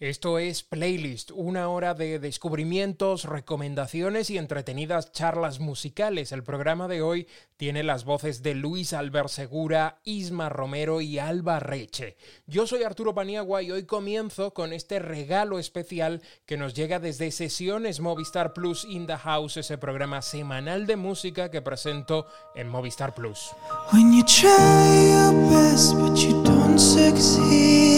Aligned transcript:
Esto 0.00 0.38
es 0.38 0.62
Playlist, 0.62 1.32
una 1.32 1.68
hora 1.68 1.92
de 1.92 2.20
descubrimientos, 2.20 3.24
recomendaciones 3.24 4.30
y 4.30 4.38
entretenidas 4.38 5.10
charlas 5.10 5.58
musicales. 5.58 6.30
El 6.30 6.44
programa 6.44 6.86
de 6.86 7.02
hoy 7.02 7.26
tiene 7.56 7.82
las 7.82 8.04
voces 8.04 8.44
de 8.44 8.54
Luis 8.54 8.92
Albert 8.92 9.28
Segura, 9.28 9.98
Isma 10.04 10.50
Romero 10.50 11.00
y 11.00 11.18
Alba 11.18 11.58
Reche. 11.58 12.16
Yo 12.46 12.68
soy 12.68 12.84
Arturo 12.84 13.12
Paniagua 13.12 13.60
y 13.62 13.72
hoy 13.72 13.86
comienzo 13.86 14.54
con 14.54 14.72
este 14.72 15.00
regalo 15.00 15.58
especial 15.58 16.22
que 16.46 16.56
nos 16.56 16.74
llega 16.74 17.00
desde 17.00 17.32
Sesiones 17.32 17.98
Movistar 17.98 18.52
Plus 18.52 18.84
in 18.84 19.08
the 19.08 19.16
House, 19.16 19.56
ese 19.56 19.78
programa 19.78 20.22
semanal 20.22 20.86
de 20.86 20.94
música 20.94 21.50
que 21.50 21.60
presento 21.60 22.28
en 22.54 22.68
Movistar 22.68 23.16
Plus. 23.16 23.50
get 27.18 27.97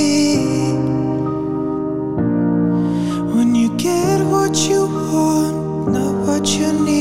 you 6.70 6.84
need. 6.84 6.99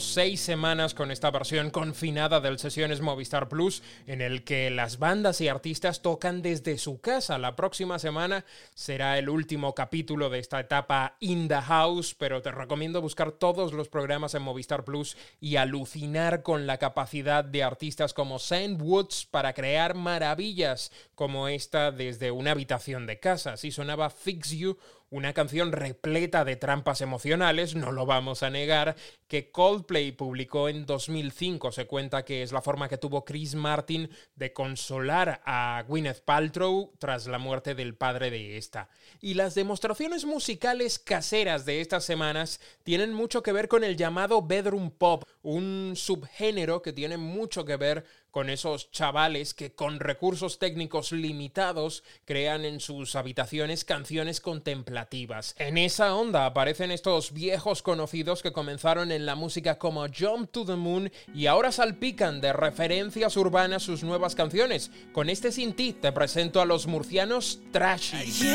Seis 0.00 0.40
semanas 0.40 0.94
con 0.94 1.10
esta 1.10 1.30
versión 1.30 1.70
confinada 1.70 2.40
del 2.40 2.58
Sesiones 2.58 3.00
Movistar 3.00 3.48
Plus, 3.48 3.82
en 4.06 4.20
el 4.20 4.44
que 4.44 4.70
las 4.70 4.98
bandas 4.98 5.40
y 5.40 5.48
artistas 5.48 6.02
tocan 6.02 6.42
desde 6.42 6.78
su 6.78 7.00
casa. 7.00 7.38
La 7.38 7.56
próxima 7.56 7.98
semana 7.98 8.44
será 8.74 9.18
el 9.18 9.28
último 9.28 9.74
capítulo 9.74 10.30
de 10.30 10.38
esta 10.38 10.60
etapa 10.60 11.16
in 11.20 11.48
the 11.48 11.60
house, 11.60 12.14
pero 12.14 12.42
te 12.42 12.50
recomiendo 12.50 13.00
buscar 13.00 13.32
todos 13.32 13.72
los 13.72 13.88
programas 13.88 14.34
en 14.34 14.42
Movistar 14.42 14.84
Plus 14.84 15.16
y 15.40 15.56
alucinar 15.56 16.42
con 16.42 16.66
la 16.66 16.78
capacidad 16.78 17.44
de 17.44 17.62
artistas 17.62 18.14
como 18.14 18.38
Saint 18.38 18.80
Woods 18.80 19.26
para 19.30 19.52
crear 19.52 19.94
maravillas 19.94 20.92
como 21.14 21.48
esta 21.48 21.90
desde 21.90 22.30
una 22.30 22.52
habitación 22.52 23.06
de 23.06 23.18
casa. 23.18 23.54
Así 23.54 23.70
sonaba 23.70 24.10
Fix 24.10 24.50
You 24.50 24.78
una 25.10 25.32
canción 25.32 25.72
repleta 25.72 26.44
de 26.44 26.56
trampas 26.56 27.00
emocionales, 27.00 27.74
no 27.74 27.92
lo 27.92 28.04
vamos 28.04 28.42
a 28.42 28.50
negar, 28.50 28.96
que 29.26 29.50
Coldplay 29.50 30.12
publicó 30.12 30.68
en 30.68 30.84
2005. 30.84 31.72
Se 31.72 31.86
cuenta 31.86 32.24
que 32.24 32.42
es 32.42 32.52
la 32.52 32.62
forma 32.62 32.88
que 32.88 32.98
tuvo 32.98 33.24
Chris 33.24 33.54
Martin 33.54 34.10
de 34.34 34.52
consolar 34.52 35.40
a 35.46 35.84
Gwyneth 35.86 36.24
Paltrow 36.24 36.92
tras 36.98 37.26
la 37.26 37.38
muerte 37.38 37.74
del 37.74 37.94
padre 37.94 38.30
de 38.30 38.58
esta. 38.58 38.88
Y 39.20 39.34
las 39.34 39.54
demostraciones 39.54 40.24
musicales 40.24 40.98
caseras 40.98 41.64
de 41.64 41.80
estas 41.80 42.04
semanas 42.04 42.60
tienen 42.82 43.14
mucho 43.14 43.42
que 43.42 43.52
ver 43.52 43.68
con 43.68 43.84
el 43.84 43.96
llamado 43.96 44.42
bedroom 44.42 44.90
pop, 44.90 45.24
un 45.42 45.94
subgénero 45.96 46.82
que 46.82 46.92
tiene 46.92 47.16
mucho 47.16 47.64
que 47.64 47.76
ver 47.76 48.04
con 48.30 48.50
esos 48.50 48.90
chavales 48.90 49.54
que 49.54 49.72
con 49.72 50.00
recursos 50.00 50.58
técnicos 50.58 51.12
limitados 51.12 52.04
crean 52.24 52.64
en 52.64 52.80
sus 52.80 53.16
habitaciones 53.16 53.84
canciones 53.84 54.40
contemplativas. 54.40 55.54
En 55.58 55.78
esa 55.78 56.14
onda 56.14 56.46
aparecen 56.46 56.90
estos 56.90 57.32
viejos 57.32 57.82
conocidos 57.82 58.42
que 58.42 58.52
comenzaron 58.52 59.12
en 59.12 59.26
la 59.26 59.34
música 59.34 59.78
como 59.78 60.06
Jump 60.08 60.50
to 60.50 60.64
the 60.64 60.76
Moon 60.76 61.10
y 61.34 61.46
ahora 61.46 61.72
salpican 61.72 62.40
de 62.40 62.52
referencias 62.52 63.36
urbanas 63.36 63.82
sus 63.82 64.02
nuevas 64.02 64.34
canciones. 64.34 64.90
Con 65.12 65.30
este 65.30 65.52
Sin 65.52 65.74
Ti 65.74 65.94
te 65.94 66.12
presento 66.12 66.60
a 66.60 66.64
los 66.64 66.86
murcianos 66.86 67.60
Trashy. 67.72 68.48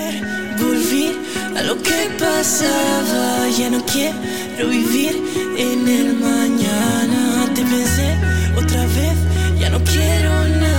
A 1.56 1.62
lo 1.64 1.76
que 1.82 2.10
pasaba, 2.20 3.50
ya 3.50 3.70
no 3.70 3.84
quiero 3.86 4.70
vivir 4.70 5.16
en 5.58 5.88
el 5.88 6.14
mañana. 6.14 7.52
Te 7.54 7.62
pensé 7.62 8.18
otra 8.58 8.86
vez 8.88 9.33
no 9.74 9.80
quiero 9.86 10.48
nada 10.60 10.73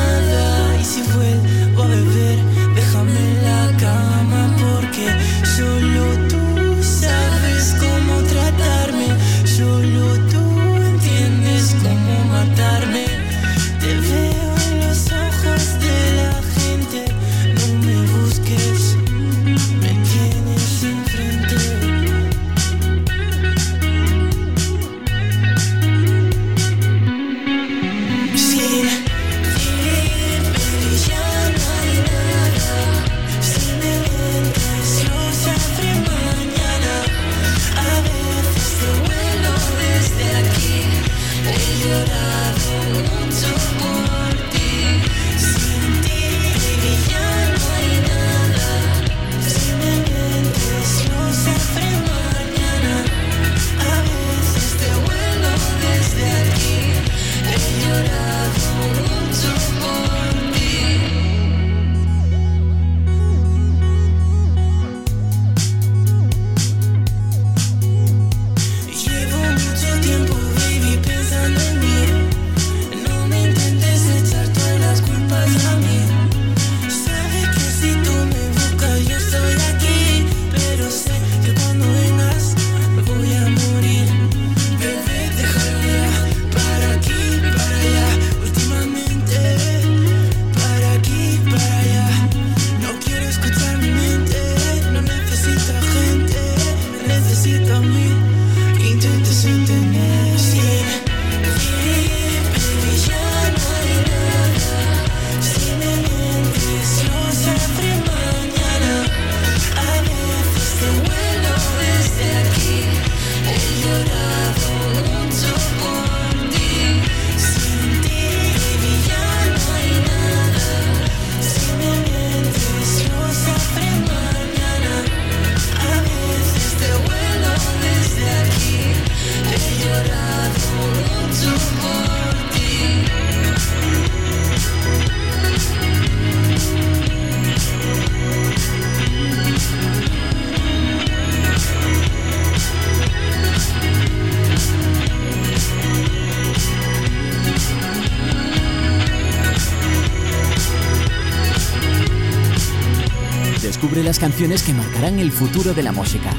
marcarán 155.05 155.19
el 155.19 155.33
futuro 155.33 155.75
de 155.75 155.83
la 155.83 155.93
música. 155.93 156.31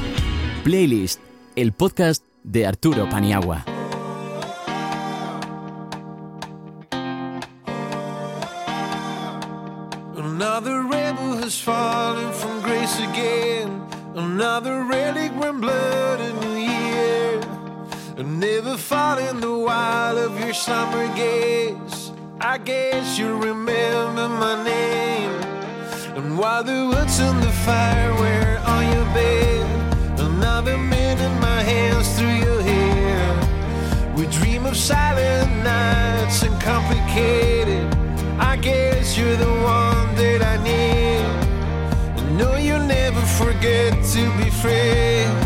Playlist, 0.64 1.20
el 1.56 1.72
podcast 1.72 2.24
de 2.44 2.66
Arturo 2.66 3.08
Paniagua. 3.08 3.64
Another 10.18 10.82
rebel 10.84 11.38
has 11.44 11.62
fallen 11.62 12.32
from 12.34 12.62
grace 12.64 13.00
again. 13.00 13.70
Another 14.16 14.84
relic 14.84 15.32
when 15.40 15.60
blood 15.60 16.20
a 16.20 16.34
new 16.46 16.58
year. 16.58 17.42
Never 18.18 18.78
fought 18.78 19.20
in 19.20 19.42
the 19.42 19.52
wild 19.52 20.18
of 20.18 20.40
your 20.40 20.54
summer 20.54 21.08
gaze. 21.16 22.12
I 22.42 22.58
guess 22.58 23.20
you 23.20 23.38
remember 23.38 24.28
my 24.28 24.64
name. 24.64 25.32
And 26.16 26.38
while 26.38 26.64
the 26.64 26.88
wood's 26.88 27.20
on 27.20 27.42
the 27.42 27.52
fire 27.66 28.14
were 28.14 28.45
on 28.86 28.94
your 28.94 29.06
bed, 29.14 30.20
another 30.20 30.74
in 30.74 31.40
my 31.40 31.62
hands 31.62 32.18
through 32.18 32.36
your 32.46 32.62
hair. 32.62 34.14
We 34.16 34.28
dream 34.28 34.66
of 34.66 34.76
silent 34.76 35.64
nights 35.64 36.44
and 36.44 36.60
complicated. 36.62 37.84
I 38.40 38.58
guess 38.58 39.18
you're 39.18 39.38
the 39.38 39.54
one 39.78 40.16
that 40.16 40.42
I 40.42 40.56
need. 40.64 41.26
And 42.20 42.38
no, 42.38 42.58
you'll 42.58 42.88
never 43.00 43.22
forget 43.22 43.92
to 44.14 44.24
be 44.38 44.50
free. 44.50 45.45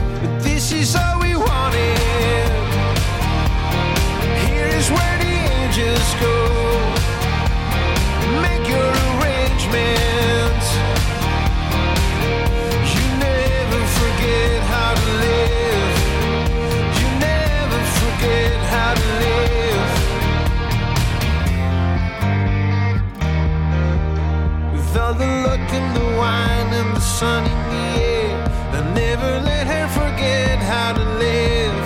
The 25.94 26.08
wine 26.18 26.74
and 26.74 26.96
the 26.96 27.02
sun 27.02 27.44
in 27.46 27.60
the 27.74 27.86
air. 28.02 28.34
I 28.78 28.82
never 28.94 29.32
let 29.42 29.68
her 29.68 29.88
forget 30.00 30.58
how 30.60 30.94
to 30.94 31.06
live. 31.26 31.80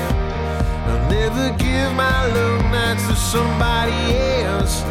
I'll 0.90 1.10
never 1.10 1.46
give 1.58 1.94
my 1.96 2.14
nights 2.94 3.08
to 3.08 3.16
somebody 3.16 4.16
else. 4.44 4.84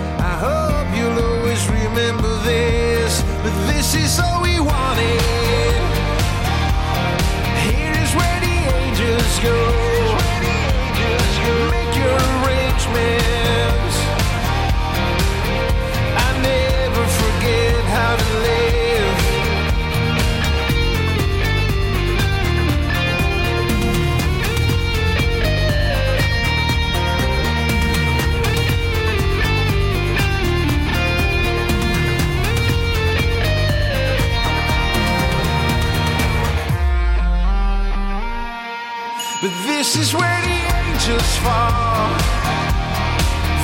Is 40.03 40.15
where 40.15 40.41
the 40.43 40.59
angels 40.83 41.33
fall. 41.47 42.11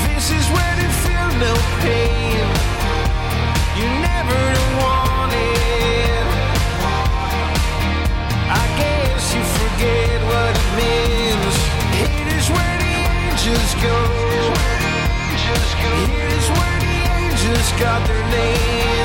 This 0.06 0.30
is 0.30 0.46
where 0.54 0.74
they 0.78 0.90
feel 1.02 1.28
no 1.42 1.52
pain. 1.82 2.46
You 3.78 3.86
never 4.06 4.42
want 4.78 5.32
it. 5.34 6.26
I 8.62 8.64
guess 8.78 9.22
you 9.34 9.42
forget 9.58 10.18
what 10.30 10.52
it 10.62 10.70
means. 10.82 11.54
Here 11.98 12.28
is 12.38 12.46
where 12.54 12.76
the 12.86 12.94
angels 13.18 13.72
go. 13.86 13.98
Here 16.06 16.30
is 16.38 16.48
where 16.58 16.78
the 16.86 16.96
angels 17.18 17.68
got 17.82 18.00
their 18.06 18.24
name. 18.30 18.97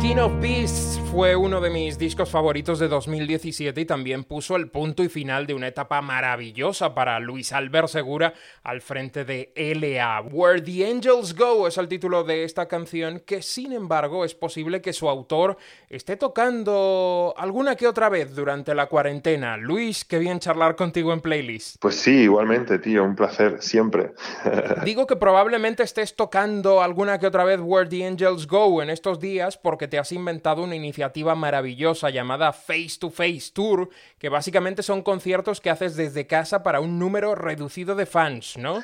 King 0.00 0.18
of 0.18 0.40
Beasts. 0.40 0.93
Fue 1.14 1.36
uno 1.36 1.60
de 1.60 1.70
mis 1.70 1.96
discos 1.96 2.28
favoritos 2.28 2.80
de 2.80 2.88
2017 2.88 3.80
y 3.80 3.84
también 3.84 4.24
puso 4.24 4.56
el 4.56 4.68
punto 4.68 5.04
y 5.04 5.08
final 5.08 5.46
de 5.46 5.54
una 5.54 5.68
etapa 5.68 6.02
maravillosa 6.02 6.92
para 6.92 7.20
Luis 7.20 7.52
Albert 7.52 7.86
Segura 7.86 8.34
al 8.64 8.80
frente 8.80 9.24
de 9.24 9.52
LA. 9.54 10.22
Where 10.22 10.60
the 10.60 10.90
Angels 10.90 11.36
Go 11.36 11.68
es 11.68 11.78
el 11.78 11.86
título 11.86 12.24
de 12.24 12.42
esta 12.42 12.66
canción 12.66 13.22
que 13.24 13.42
sin 13.42 13.72
embargo 13.72 14.24
es 14.24 14.34
posible 14.34 14.82
que 14.82 14.92
su 14.92 15.08
autor 15.08 15.56
esté 15.88 16.16
tocando 16.16 17.32
alguna 17.36 17.76
que 17.76 17.86
otra 17.86 18.08
vez 18.08 18.34
durante 18.34 18.74
la 18.74 18.86
cuarentena. 18.86 19.56
Luis, 19.56 20.04
qué 20.04 20.18
bien 20.18 20.40
charlar 20.40 20.74
contigo 20.74 21.12
en 21.12 21.20
playlist. 21.20 21.76
Pues 21.78 21.94
sí, 21.94 22.22
igualmente, 22.22 22.80
tío, 22.80 23.04
un 23.04 23.14
placer 23.14 23.62
siempre. 23.62 24.14
Digo 24.84 25.06
que 25.06 25.14
probablemente 25.14 25.84
estés 25.84 26.16
tocando 26.16 26.82
alguna 26.82 27.20
que 27.20 27.28
otra 27.28 27.44
vez 27.44 27.60
Where 27.62 27.88
the 27.88 28.04
Angels 28.04 28.48
Go 28.48 28.82
en 28.82 28.90
estos 28.90 29.20
días 29.20 29.56
porque 29.56 29.86
te 29.86 30.00
has 30.00 30.10
inventado 30.10 30.64
una 30.64 30.74
iniciativa 30.74 31.03
maravillosa 31.34 32.10
llamada 32.10 32.52
Face 32.52 32.96
to 32.98 33.10
Face 33.10 33.50
Tour, 33.52 33.88
que 34.18 34.28
básicamente 34.28 34.82
son 34.82 35.02
conciertos 35.02 35.60
que 35.60 35.70
haces 35.70 35.96
desde 35.96 36.26
casa 36.26 36.62
para 36.62 36.80
un 36.80 36.98
número 36.98 37.34
reducido 37.34 37.94
de 37.94 38.06
fans, 38.06 38.56
¿no? 38.56 38.82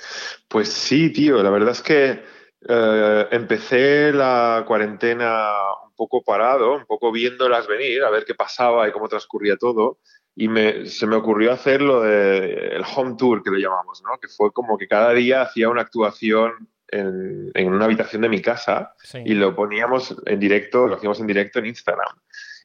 Pues 0.48 0.72
sí, 0.72 1.12
tío, 1.12 1.42
la 1.42 1.50
verdad 1.50 1.72
es 1.72 1.82
que 1.82 2.22
eh, 2.68 3.28
empecé 3.30 4.12
la 4.12 4.64
cuarentena 4.66 5.50
un 5.86 5.94
poco 5.94 6.22
parado, 6.22 6.76
un 6.76 6.86
poco 6.86 7.10
viéndolas 7.10 7.66
venir, 7.66 8.02
a 8.02 8.10
ver 8.10 8.24
qué 8.24 8.34
pasaba 8.34 8.88
y 8.88 8.92
cómo 8.92 9.08
transcurría 9.08 9.56
todo. 9.56 9.98
Y 10.36 10.48
me, 10.48 10.86
se 10.86 11.06
me 11.06 11.16
ocurrió 11.16 11.52
hacer 11.52 11.82
lo 11.82 12.00
del 12.02 12.82
home 12.94 13.16
tour, 13.18 13.42
que 13.42 13.50
lo 13.50 13.58
llamamos, 13.58 14.02
¿no? 14.02 14.18
Que 14.18 14.28
fue 14.28 14.52
como 14.52 14.78
que 14.78 14.86
cada 14.86 15.12
día 15.12 15.42
hacía 15.42 15.68
una 15.68 15.82
actuación 15.82 16.68
en, 16.90 17.50
en 17.54 17.72
una 17.72 17.84
habitación 17.86 18.22
de 18.22 18.28
mi 18.28 18.40
casa 18.42 18.94
Sí. 19.02 19.18
y 19.24 19.34
lo 19.34 19.54
poníamos 19.54 20.14
en 20.26 20.38
directo, 20.40 20.86
lo 20.86 20.96
hacíamos 20.96 21.20
en 21.20 21.26
directo 21.26 21.58
en 21.58 21.66
Instagram. 21.66 22.16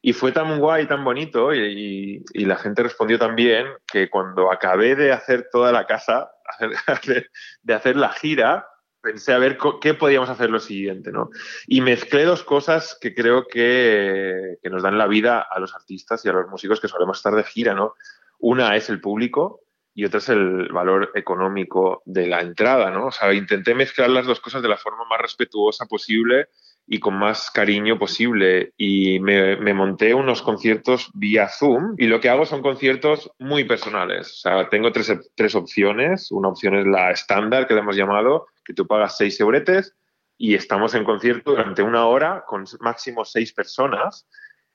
Y 0.02 0.14
fue 0.14 0.32
tan 0.32 0.60
guay, 0.60 0.86
tan 0.88 1.04
bonito, 1.04 1.54
y, 1.54 1.60
y- 1.60 2.24
y 2.34 2.46
la 2.46 2.58
gente 2.58 2.84
respondió 2.84 3.18
tan 3.18 3.36
bien 3.36 3.66
que 3.92 4.10
cuando 4.10 4.52
acabé 4.52 4.96
de 4.96 5.12
hacer 5.12 5.48
toda 5.52 5.72
la 5.72 5.86
casa, 5.88 6.30
de 7.64 7.74
hacer 7.74 7.96
la 7.96 8.10
gira, 8.10 8.68
pensé 9.02 9.34
a 9.34 9.38
ver 9.38 9.58
qué 9.82 9.94
podíamos 9.94 10.30
hacer 10.30 10.50
lo 10.50 10.60
siguiente, 10.60 11.12
¿no? 11.12 11.30
Y 11.68 11.82
mezclé 11.82 12.24
dos 12.24 12.44
cosas 12.44 12.98
que 13.00 13.14
creo 13.14 13.48
que, 13.48 14.58
que 14.62 14.70
nos 14.70 14.82
dan 14.84 14.98
la 14.98 15.08
vida 15.08 15.40
a 15.48 15.60
los 15.60 15.76
artistas 15.76 16.24
y 16.26 16.30
a 16.30 16.34
los 16.34 16.48
músicos 16.50 16.80
que 16.80 16.88
solemos 16.88 17.18
estar 17.18 17.36
de 17.36 17.44
gira, 17.44 17.74
¿no? 17.74 17.94
Una 18.40 18.76
es 18.76 18.90
el 18.90 19.00
público 19.02 19.62
y 19.96 20.04
otra 20.04 20.18
es 20.18 20.28
el 20.28 20.68
valor 20.74 21.12
económico 21.16 22.04
de 22.06 22.28
la 22.28 22.42
entrada, 22.42 22.92
¿no? 22.92 23.08
O 23.08 23.12
sea, 23.12 23.34
intenté 23.34 23.74
mezclar 23.74 24.10
las 24.10 24.26
dos 24.26 24.42
cosas 24.42 24.62
de 24.62 24.68
la 24.68 24.76
forma 24.76 25.06
más 25.10 25.22
respetuosa 25.22 25.86
posible 25.86 26.50
y 26.86 27.00
con 27.00 27.16
más 27.16 27.50
cariño 27.50 27.98
posible. 27.98 28.74
Y 28.76 29.22
me, 29.22 29.56
me 29.56 29.74
monté 29.74 30.14
unos 30.14 30.42
conciertos 30.42 31.10
vía 31.14 31.48
Zoom 31.48 31.96
y 31.98 32.08
lo 32.08 32.20
que 32.20 32.28
hago 32.28 32.46
son 32.46 32.62
conciertos 32.62 33.32
muy 33.40 33.64
personales. 33.64 34.32
O 34.34 34.36
sea, 34.36 34.70
tengo 34.70 34.92
tres, 34.92 35.14
tres 35.34 35.56
opciones. 35.56 36.30
Una 36.30 36.50
opción 36.50 36.76
es 36.76 36.86
la 36.86 37.12
estándar, 37.12 37.66
que 37.66 37.74
le 37.74 37.80
hemos 37.80 37.96
llamado, 37.96 38.48
que 38.66 38.74
tú 38.74 38.86
pagas 38.86 39.16
seis 39.16 39.40
euretes 39.40 39.96
y 40.38 40.56
estamos 40.56 40.94
en 40.94 41.06
concierto 41.06 41.52
durante 41.52 41.82
una 41.82 42.06
hora 42.06 42.44
con 42.46 42.66
máximo 42.82 43.24
seis 43.24 43.54
personas. 43.54 44.28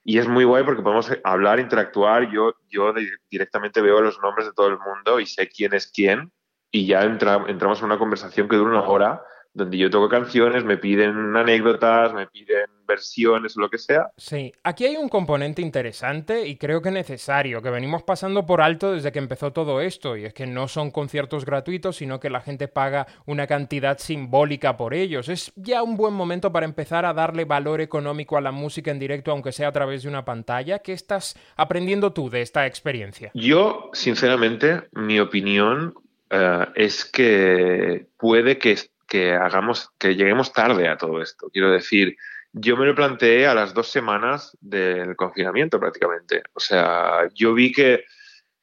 Y 0.03 0.17
es 0.17 0.27
muy 0.27 0.43
guay 0.43 0.63
porque 0.63 0.81
podemos 0.81 1.11
hablar, 1.23 1.59
interactuar. 1.59 2.29
Yo, 2.31 2.53
yo 2.69 2.93
directamente 3.29 3.81
veo 3.81 4.01
los 4.01 4.19
nombres 4.19 4.47
de 4.47 4.53
todo 4.53 4.67
el 4.67 4.79
mundo 4.79 5.19
y 5.19 5.25
sé 5.25 5.47
quién 5.47 5.73
es 5.73 5.91
quién. 5.91 6.31
Y 6.71 6.87
ya 6.87 7.03
entra- 7.03 7.43
entramos 7.47 7.79
en 7.79 7.85
una 7.85 7.99
conversación 7.99 8.47
que 8.47 8.55
dura 8.55 8.71
una 8.71 8.87
hora 8.87 9.21
donde 9.53 9.77
yo 9.77 9.89
toco 9.89 10.07
canciones, 10.07 10.63
me 10.63 10.77
piden 10.77 11.35
anécdotas, 11.35 12.13
me 12.13 12.27
piden 12.27 12.67
versiones 12.87 13.55
lo 13.55 13.69
que 13.69 13.77
sea. 13.77 14.11
Sí, 14.17 14.53
aquí 14.63 14.85
hay 14.85 14.97
un 14.97 15.09
componente 15.09 15.61
interesante 15.61 16.47
y 16.47 16.57
creo 16.57 16.81
que 16.81 16.91
necesario, 16.91 17.61
que 17.61 17.69
venimos 17.69 18.03
pasando 18.03 18.45
por 18.45 18.61
alto 18.61 18.93
desde 18.93 19.11
que 19.11 19.19
empezó 19.19 19.51
todo 19.51 19.81
esto, 19.81 20.17
y 20.17 20.25
es 20.25 20.33
que 20.33 20.45
no 20.45 20.67
son 20.67 20.91
conciertos 20.91 21.45
gratuitos, 21.45 21.97
sino 21.97 22.19
que 22.19 22.29
la 22.29 22.41
gente 22.41 22.67
paga 22.67 23.07
una 23.25 23.47
cantidad 23.47 23.97
simbólica 23.97 24.77
por 24.77 24.93
ellos. 24.93 25.29
Es 25.29 25.51
ya 25.55 25.83
un 25.83 25.95
buen 25.95 26.13
momento 26.13 26.51
para 26.51 26.65
empezar 26.65 27.05
a 27.05 27.13
darle 27.13 27.45
valor 27.45 27.81
económico 27.81 28.37
a 28.37 28.41
la 28.41 28.51
música 28.51 28.91
en 28.91 28.99
directo, 28.99 29.31
aunque 29.31 29.51
sea 29.51 29.69
a 29.69 29.73
través 29.73 30.03
de 30.03 30.09
una 30.09 30.25
pantalla. 30.25 30.79
¿Qué 30.79 30.93
estás 30.93 31.37
aprendiendo 31.55 32.13
tú 32.13 32.29
de 32.29 32.41
esta 32.41 32.65
experiencia? 32.67 33.31
Yo, 33.33 33.89
sinceramente, 33.93 34.83
mi 34.93 35.19
opinión 35.19 35.93
eh, 36.29 36.65
es 36.75 37.03
que 37.05 38.07
puede 38.17 38.57
que, 38.57 38.77
que 39.11 39.33
hagamos, 39.33 39.89
que 39.99 40.15
lleguemos 40.15 40.53
tarde 40.53 40.87
a 40.87 40.95
todo 40.95 41.21
esto. 41.21 41.49
Quiero 41.51 41.69
decir, 41.69 42.15
yo 42.53 42.77
me 42.77 42.85
lo 42.85 42.95
planteé 42.95 43.45
a 43.45 43.53
las 43.53 43.73
dos 43.73 43.89
semanas 43.89 44.57
del 44.61 45.17
confinamiento 45.17 45.81
prácticamente. 45.81 46.43
O 46.53 46.61
sea, 46.61 47.27
yo 47.33 47.53
vi 47.53 47.73
que, 47.73 48.05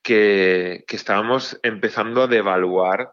que, 0.03 0.87
estábamos 0.89 1.61
empezando 1.63 2.23
a 2.23 2.29
devaluar 2.29 3.13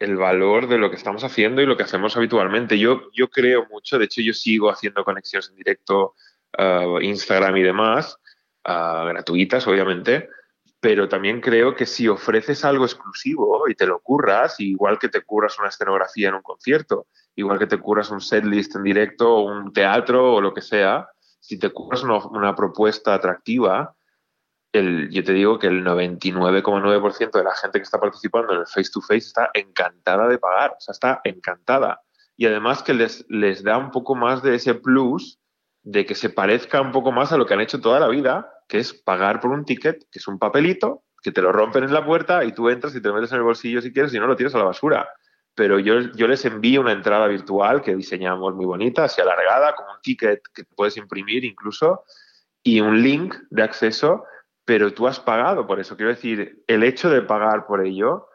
el 0.00 0.16
valor 0.16 0.66
de 0.66 0.78
lo 0.78 0.90
que 0.90 0.96
estamos 0.96 1.22
haciendo 1.22 1.62
y 1.62 1.66
lo 1.66 1.76
que 1.76 1.84
hacemos 1.84 2.16
habitualmente. 2.16 2.76
Yo, 2.76 3.12
yo 3.12 3.28
creo 3.30 3.68
mucho, 3.70 3.96
de 3.96 4.06
hecho 4.06 4.20
yo 4.20 4.34
sigo 4.34 4.68
haciendo 4.68 5.04
conexiones 5.04 5.50
en 5.50 5.54
directo, 5.54 6.16
eh, 6.58 6.98
Instagram 7.02 7.58
y 7.58 7.62
demás, 7.62 8.18
eh, 8.64 9.04
gratuitas 9.06 9.64
obviamente, 9.68 10.28
pero 10.82 11.08
también 11.08 11.40
creo 11.40 11.76
que 11.76 11.86
si 11.86 12.08
ofreces 12.08 12.64
algo 12.64 12.84
exclusivo 12.84 13.68
y 13.68 13.76
te 13.76 13.86
lo 13.86 14.00
curras, 14.00 14.58
igual 14.58 14.98
que 14.98 15.08
te 15.08 15.22
curras 15.22 15.56
una 15.60 15.68
escenografía 15.68 16.30
en 16.30 16.34
un 16.34 16.42
concierto, 16.42 17.06
igual 17.36 17.60
que 17.60 17.68
te 17.68 17.78
curras 17.78 18.10
un 18.10 18.20
setlist 18.20 18.74
en 18.74 18.82
directo 18.82 19.32
o 19.32 19.42
un 19.42 19.72
teatro 19.72 20.34
o 20.34 20.40
lo 20.40 20.52
que 20.52 20.60
sea, 20.60 21.08
si 21.38 21.56
te 21.56 21.70
curras 21.70 22.02
una, 22.02 22.56
propuesta 22.56 23.14
atractiva, 23.14 23.94
el, 24.72 25.08
yo 25.10 25.22
te 25.22 25.32
digo 25.32 25.56
que 25.60 25.68
el 25.68 25.84
99,9% 25.84 27.30
de 27.30 27.44
la 27.44 27.54
gente 27.54 27.78
que 27.78 27.84
está 27.84 28.00
participando 28.00 28.52
en 28.52 28.58
el 28.62 28.66
face 28.66 28.90
to 28.92 29.00
face 29.00 29.18
está 29.18 29.50
encantada 29.54 30.26
de 30.26 30.38
pagar, 30.38 30.72
o 30.72 30.80
sea, 30.80 30.90
está 30.94 31.20
encantada. 31.22 32.02
Y 32.36 32.46
además 32.46 32.82
que 32.82 32.94
les, 32.94 33.24
les 33.28 33.62
da 33.62 33.78
un 33.78 33.92
poco 33.92 34.16
más 34.16 34.42
de 34.42 34.56
ese 34.56 34.74
plus 34.74 35.38
de 35.84 36.04
que 36.06 36.16
se 36.16 36.28
parezca 36.28 36.80
un 36.80 36.90
poco 36.90 37.12
más 37.12 37.30
a 37.30 37.36
lo 37.36 37.46
que 37.46 37.54
han 37.54 37.60
hecho 37.60 37.80
toda 37.80 38.00
la 38.00 38.08
vida, 38.08 38.52
que 38.72 38.78
es 38.78 38.94
pagar 38.94 39.38
por 39.38 39.50
un 39.50 39.66
ticket, 39.66 40.08
que 40.10 40.18
es 40.18 40.26
un 40.26 40.38
papelito, 40.38 41.02
que 41.22 41.30
te 41.30 41.42
lo 41.42 41.52
rompen 41.52 41.84
en 41.84 41.92
la 41.92 42.06
puerta 42.06 42.42
y 42.42 42.52
tú 42.52 42.70
entras 42.70 42.94
y 42.96 43.02
te 43.02 43.08
lo 43.08 43.14
metes 43.14 43.30
en 43.30 43.36
el 43.36 43.42
bolsillo 43.42 43.82
si 43.82 43.92
quieres 43.92 44.14
y 44.14 44.18
no 44.18 44.26
lo 44.26 44.34
tiras 44.34 44.54
a 44.54 44.58
la 44.58 44.64
basura. 44.64 45.10
Pero 45.54 45.78
yo, 45.78 46.00
yo 46.14 46.26
les 46.26 46.42
envío 46.46 46.80
una 46.80 46.92
entrada 46.92 47.26
virtual 47.26 47.82
que 47.82 47.94
diseñamos 47.94 48.54
muy 48.54 48.64
bonita, 48.64 49.04
así 49.04 49.20
alargada, 49.20 49.74
con 49.74 49.84
un 49.94 50.00
ticket 50.00 50.40
que 50.54 50.64
puedes 50.64 50.96
imprimir 50.96 51.44
incluso, 51.44 52.04
y 52.62 52.80
un 52.80 53.02
link 53.02 53.34
de 53.50 53.62
acceso, 53.62 54.24
pero 54.64 54.94
tú 54.94 55.06
has 55.06 55.20
pagado 55.20 55.66
por 55.66 55.78
eso. 55.78 55.94
Quiero 55.94 56.12
decir, 56.12 56.64
el 56.66 56.82
hecho 56.82 57.10
de 57.10 57.20
pagar 57.20 57.66
por 57.66 57.84
ello 57.84 58.26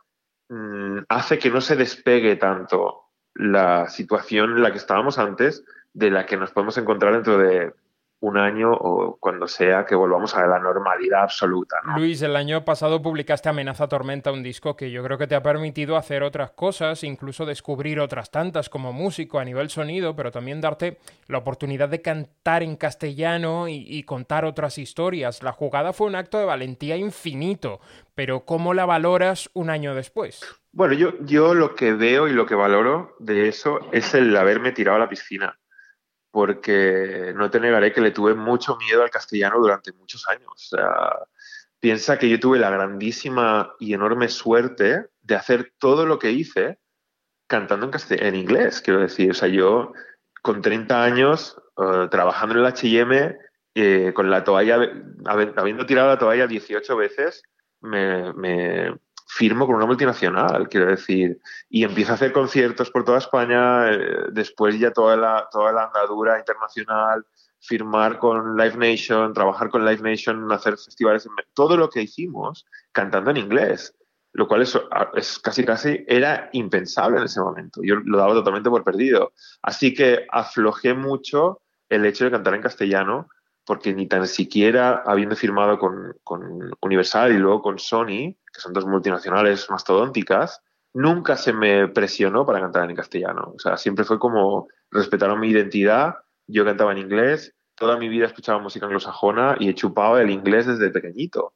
mmm, 0.50 1.00
hace 1.10 1.40
que 1.40 1.50
no 1.50 1.62
se 1.62 1.76
despegue 1.76 2.36
tanto 2.36 3.06
la 3.34 3.90
situación 3.90 4.52
en 4.52 4.62
la 4.62 4.70
que 4.72 4.78
estábamos 4.78 5.18
antes 5.18 5.66
de 5.94 6.12
la 6.12 6.28
que 6.28 6.38
nos 6.38 6.52
podemos 6.52 6.78
encontrar 6.78 7.14
dentro 7.14 7.40
de 7.40 7.74
un 8.20 8.38
año 8.38 8.72
o 8.74 9.18
cuando 9.20 9.48
sea 9.48 9.86
que 9.86 9.96
volvamos 9.96 10.36
a 10.36 10.46
la 10.48 10.60
normalidad 10.60 11.24
absoluta. 11.24 11.78
¿no? 11.84 11.98
Luis, 11.98 12.22
el 12.22 12.36
año 12.36 12.66
pasado 12.66 13.02
publicaste 13.02 13.50
Amenaza 13.50 13.88
Tormenta, 13.88 14.32
un 14.32 14.42
disco 14.42 14.76
que 14.76 14.90
yo 14.90 15.04
creo 15.04 15.18
que 15.18 15.28
te 15.28 15.36
ha 15.36 15.44
permitido 15.44 15.98
hacer 15.98 16.24
otras 16.24 16.52
cosas, 16.52 17.04
incluso 17.04 17.46
descubrir 17.46 18.00
otras 18.00 18.32
tantas 18.32 18.70
como 18.70 18.92
músico 18.92 19.40
a 19.40 19.46
nivel 19.46 19.70
sonido, 19.70 20.16
pero 20.16 20.32
también 20.32 20.62
darte 20.62 20.98
la 21.28 21.38
oportunidad 21.38 21.90
de 21.90 22.02
cantar 22.02 22.64
en 22.64 22.76
castellano 22.76 23.68
y, 23.68 23.86
y 23.88 24.04
contar 24.04 24.46
otras 24.46 24.80
historias. 24.80 25.44
La 25.44 25.52
jugada 25.52 25.94
fue 25.94 26.08
un 26.08 26.16
acto 26.16 26.40
de 26.40 26.46
valentía 26.46 26.98
infinito, 26.98 27.80
pero 28.16 28.46
¿cómo 28.46 28.74
la 28.74 28.86
valoras 28.86 29.50
un 29.54 29.70
año 29.70 29.94
después? 29.94 30.42
Bueno, 30.72 30.94
yo, 30.94 31.14
yo 31.22 31.54
lo 31.54 31.76
que 31.76 31.94
veo 31.94 32.28
y 32.28 32.34
lo 32.34 32.46
que 32.46 32.56
valoro 32.56 33.16
de 33.20 33.48
eso 33.48 33.80
es 33.92 34.14
el 34.16 34.36
haberme 34.36 34.72
tirado 34.72 34.98
a 34.98 35.00
la 35.00 35.10
piscina 35.10 35.58
porque 36.38 37.34
no 37.36 37.50
te 37.50 37.60
negaré 37.60 37.92
que 37.92 38.00
le 38.00 38.12
tuve 38.12 38.36
mucho 38.36 38.78
miedo 38.78 39.02
al 39.02 39.10
castellano 39.10 39.58
durante 39.58 39.92
muchos 39.94 40.28
años. 40.30 40.46
O 40.54 40.56
sea, 40.56 41.18
piensa 41.80 42.20
que 42.20 42.30
yo 42.30 42.40
tuve 42.40 42.60
la 42.60 42.70
grandísima 42.70 43.74
y 43.80 43.96
enorme 43.96 44.30
suerte 44.30 45.08
de 45.20 45.36
hacer 45.36 45.74
todo 45.80 46.06
lo 46.06 46.20
que 46.20 46.30
hice 46.30 46.78
cantando 47.48 47.90
en, 47.92 48.24
en 48.24 48.36
inglés, 48.36 48.82
quiero 48.82 49.00
decir. 49.00 49.32
O 49.32 49.34
sea, 49.34 49.48
yo 49.48 49.94
con 50.44 50.62
30 50.62 51.04
años, 51.04 51.60
uh, 51.76 52.08
trabajando 52.08 52.54
en 52.54 52.62
el 52.62 52.68
H&M, 52.68 53.36
eh, 53.74 54.12
con 54.14 54.30
la 54.30 54.44
toalla, 54.44 54.78
habiendo 55.26 55.88
tirado 55.88 56.10
la 56.10 56.20
toalla 56.20 56.46
18 56.46 56.98
veces, 56.98 57.42
me, 57.82 58.32
me 58.34 58.96
firmo 59.28 59.68
con 59.68 59.76
una 59.76 59.86
multinacional, 59.86 60.70
quiero 60.70 60.88
decir, 60.88 61.40
y 61.70 61.84
empiezo 61.84 62.14
a 62.14 62.16
hacer 62.16 62.32
conciertos 62.32 62.90
por 62.90 63.04
toda 63.04 63.18
España, 63.18 63.92
eh, 63.92 64.00
después 64.32 64.80
ya 64.80 64.92
toda 64.92 65.18
la, 65.18 65.48
toda 65.52 65.74
la 65.74 65.86
andadura 65.86 66.40
internacional, 66.40 67.26
firmar 67.60 68.20
con 68.20 68.56
Live 68.56 68.78
Nation, 68.78 69.34
trabajar 69.34 69.70
con 69.70 69.86
Live 69.86 70.02
Nation, 70.02 70.50
hacer 70.52 70.78
festivales, 70.78 71.28
todo 71.54 71.76
lo 71.76 71.90
que 71.90 72.04
hicimos 72.04 72.66
cantando 72.94 73.32
en 73.32 73.38
inglés, 73.38 73.94
lo 74.32 74.48
cual 74.48 74.62
es, 74.62 74.80
es 75.16 75.40
casi 75.40 75.66
casi 75.66 76.06
era 76.08 76.50
impensable 76.54 77.18
en 77.18 77.24
ese 77.24 77.42
momento. 77.42 77.82
Yo 77.84 77.96
lo 77.96 78.18
daba 78.18 78.34
totalmente 78.34 78.70
por 78.70 78.84
perdido. 78.84 79.34
Así 79.62 79.94
que 79.94 80.26
aflojé 80.32 80.94
mucho 80.94 81.62
el 81.90 82.06
hecho 82.06 82.26
de 82.26 82.32
cantar 82.32 82.54
en 82.54 82.62
castellano, 82.62 83.30
porque 83.68 83.94
ni 83.94 84.08
tan 84.08 84.26
siquiera 84.28 85.04
habiendo 85.06 85.36
firmado 85.36 85.78
con, 85.78 86.16
con 86.24 86.72
Universal 86.82 87.34
y 87.34 87.38
luego 87.38 87.62
con 87.62 87.78
Sony, 87.78 88.34
que 88.52 88.62
son 88.62 88.72
dos 88.72 88.86
multinacionales 88.86 89.70
mastodónticas, 89.70 90.62
nunca 90.94 91.36
se 91.36 91.52
me 91.52 91.90
presionó 91.90 92.46
para 92.46 92.62
cantar 92.62 92.90
en 92.90 92.96
castellano. 92.96 93.52
O 93.54 93.60
sea, 93.60 93.76
siempre 93.76 94.06
fue 94.06 94.20
como 94.20 94.70
respetaron 94.90 95.42
mi 95.42 95.50
identidad, 95.50 96.16
yo 96.48 96.64
cantaba 96.64 96.94
en 96.94 97.00
inglés, 97.00 97.54
toda 97.76 97.98
mi 97.98 98.08
vida 98.08 98.26
escuchaba 98.26 98.60
música 98.60 98.86
anglosajona 98.86 99.58
y 99.60 99.68
he 99.68 99.76
chupado 99.76 100.18
el 100.18 100.32
inglés 100.32 100.66
desde 100.66 100.90
pequeñito. 100.90 101.54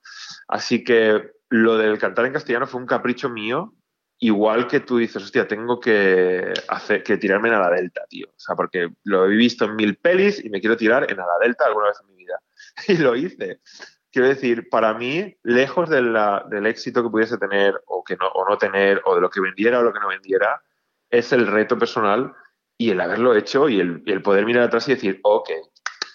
Así 0.49 0.83
que 0.83 1.31
lo 1.49 1.77
del 1.77 1.97
cantar 1.97 2.25
en 2.25 2.33
castellano 2.33 2.67
fue 2.67 2.81
un 2.81 2.87
capricho 2.87 3.29
mío, 3.29 3.73
igual 4.21 4.67
que 4.67 4.79
tú 4.79 4.97
dices, 4.97 5.21
hostia, 5.21 5.47
tengo 5.47 5.79
que, 5.79 6.53
hacer, 6.69 7.03
que 7.03 7.17
tirarme 7.17 7.49
en 7.49 7.59
la 7.59 7.69
delta, 7.69 8.05
tío. 8.07 8.27
O 8.29 8.39
sea, 8.39 8.55
porque 8.55 8.89
lo 9.03 9.25
he 9.25 9.35
visto 9.35 9.65
en 9.65 9.75
mil 9.75 9.97
pelis 9.97 10.43
y 10.43 10.49
me 10.49 10.61
quiero 10.61 10.77
tirar 10.77 11.11
en 11.11 11.17
la 11.17 11.25
delta 11.41 11.65
alguna 11.65 11.87
vez 11.87 11.97
en 12.01 12.07
mi 12.07 12.15
vida. 12.15 12.39
Y 12.87 12.97
lo 12.97 13.15
hice 13.15 13.59
quiero 14.11 14.27
decir, 14.27 14.69
para 14.69 14.93
mí, 14.93 15.35
lejos 15.43 15.89
de 15.89 16.01
la, 16.01 16.45
del 16.49 16.67
éxito 16.67 17.03
que 17.03 17.09
pudiese 17.09 17.37
tener 17.37 17.81
o, 17.87 18.03
que 18.03 18.17
no, 18.17 18.27
o 18.27 18.47
no 18.47 18.57
tener, 18.57 19.01
o 19.05 19.15
de 19.15 19.21
lo 19.21 19.29
que 19.29 19.41
vendiera 19.41 19.79
o 19.79 19.83
lo 19.83 19.93
que 19.93 19.99
no 19.99 20.09
vendiera, 20.09 20.61
es 21.09 21.31
el 21.31 21.47
reto 21.47 21.77
personal 21.77 22.33
y 22.77 22.91
el 22.91 23.01
haberlo 23.01 23.35
hecho 23.35 23.69
y 23.69 23.79
el, 23.79 24.03
y 24.05 24.11
el 24.11 24.21
poder 24.21 24.45
mirar 24.45 24.63
atrás 24.63 24.87
y 24.87 24.95
decir, 24.95 25.19
ok, 25.23 25.49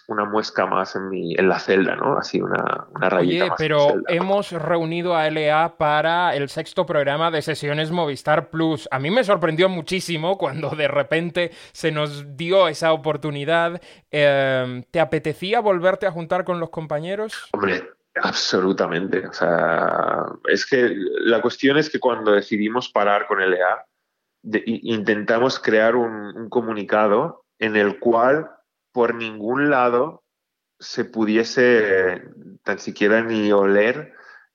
una 0.08 0.24
muesca 0.24 0.66
más 0.66 0.94
en, 0.94 1.08
mi, 1.08 1.34
en 1.34 1.48
la 1.48 1.58
celda, 1.58 1.96
¿no? 1.96 2.16
Así 2.16 2.40
una, 2.40 2.86
una 2.94 3.08
rayita 3.08 3.44
Oye, 3.44 3.50
más 3.50 3.58
pero 3.58 3.88
celda. 3.88 4.02
hemos 4.08 4.52
reunido 4.52 5.16
a 5.16 5.28
LA 5.28 5.76
para 5.78 6.36
el 6.36 6.48
sexto 6.48 6.86
programa 6.86 7.30
de 7.30 7.42
sesiones 7.42 7.90
Movistar 7.90 8.50
Plus. 8.50 8.88
A 8.92 8.98
mí 8.98 9.10
me 9.10 9.24
sorprendió 9.24 9.68
muchísimo 9.68 10.38
cuando 10.38 10.70
de 10.70 10.88
repente 10.88 11.50
se 11.72 11.90
nos 11.90 12.36
dio 12.36 12.68
esa 12.68 12.92
oportunidad. 12.92 13.80
Eh, 14.10 14.84
¿Te 14.90 15.00
apetecía 15.00 15.60
volverte 15.60 16.06
a 16.06 16.12
juntar 16.12 16.44
con 16.44 16.60
los 16.60 16.70
compañeros? 16.70 17.48
Hombre, 17.52 17.90
absolutamente. 18.22 19.26
O 19.26 19.32
sea, 19.32 20.24
es 20.48 20.64
que 20.66 20.94
la 21.20 21.42
cuestión 21.42 21.78
es 21.78 21.90
que 21.90 21.98
cuando 21.98 22.32
decidimos 22.32 22.88
parar 22.88 23.26
con 23.26 23.40
LA, 23.40 23.84
de, 24.42 24.62
intentamos 24.64 25.58
crear 25.58 25.96
un, 25.96 26.12
un 26.36 26.48
comunicado 26.48 27.42
en 27.58 27.74
el 27.74 27.98
cual 27.98 28.50
por 28.96 29.14
ningún 29.14 29.68
lado 29.68 30.24
se 30.78 31.04
pudiese 31.04 32.22
tan 32.62 32.78
siquiera 32.78 33.20
ni 33.20 33.52
oler 33.52 34.14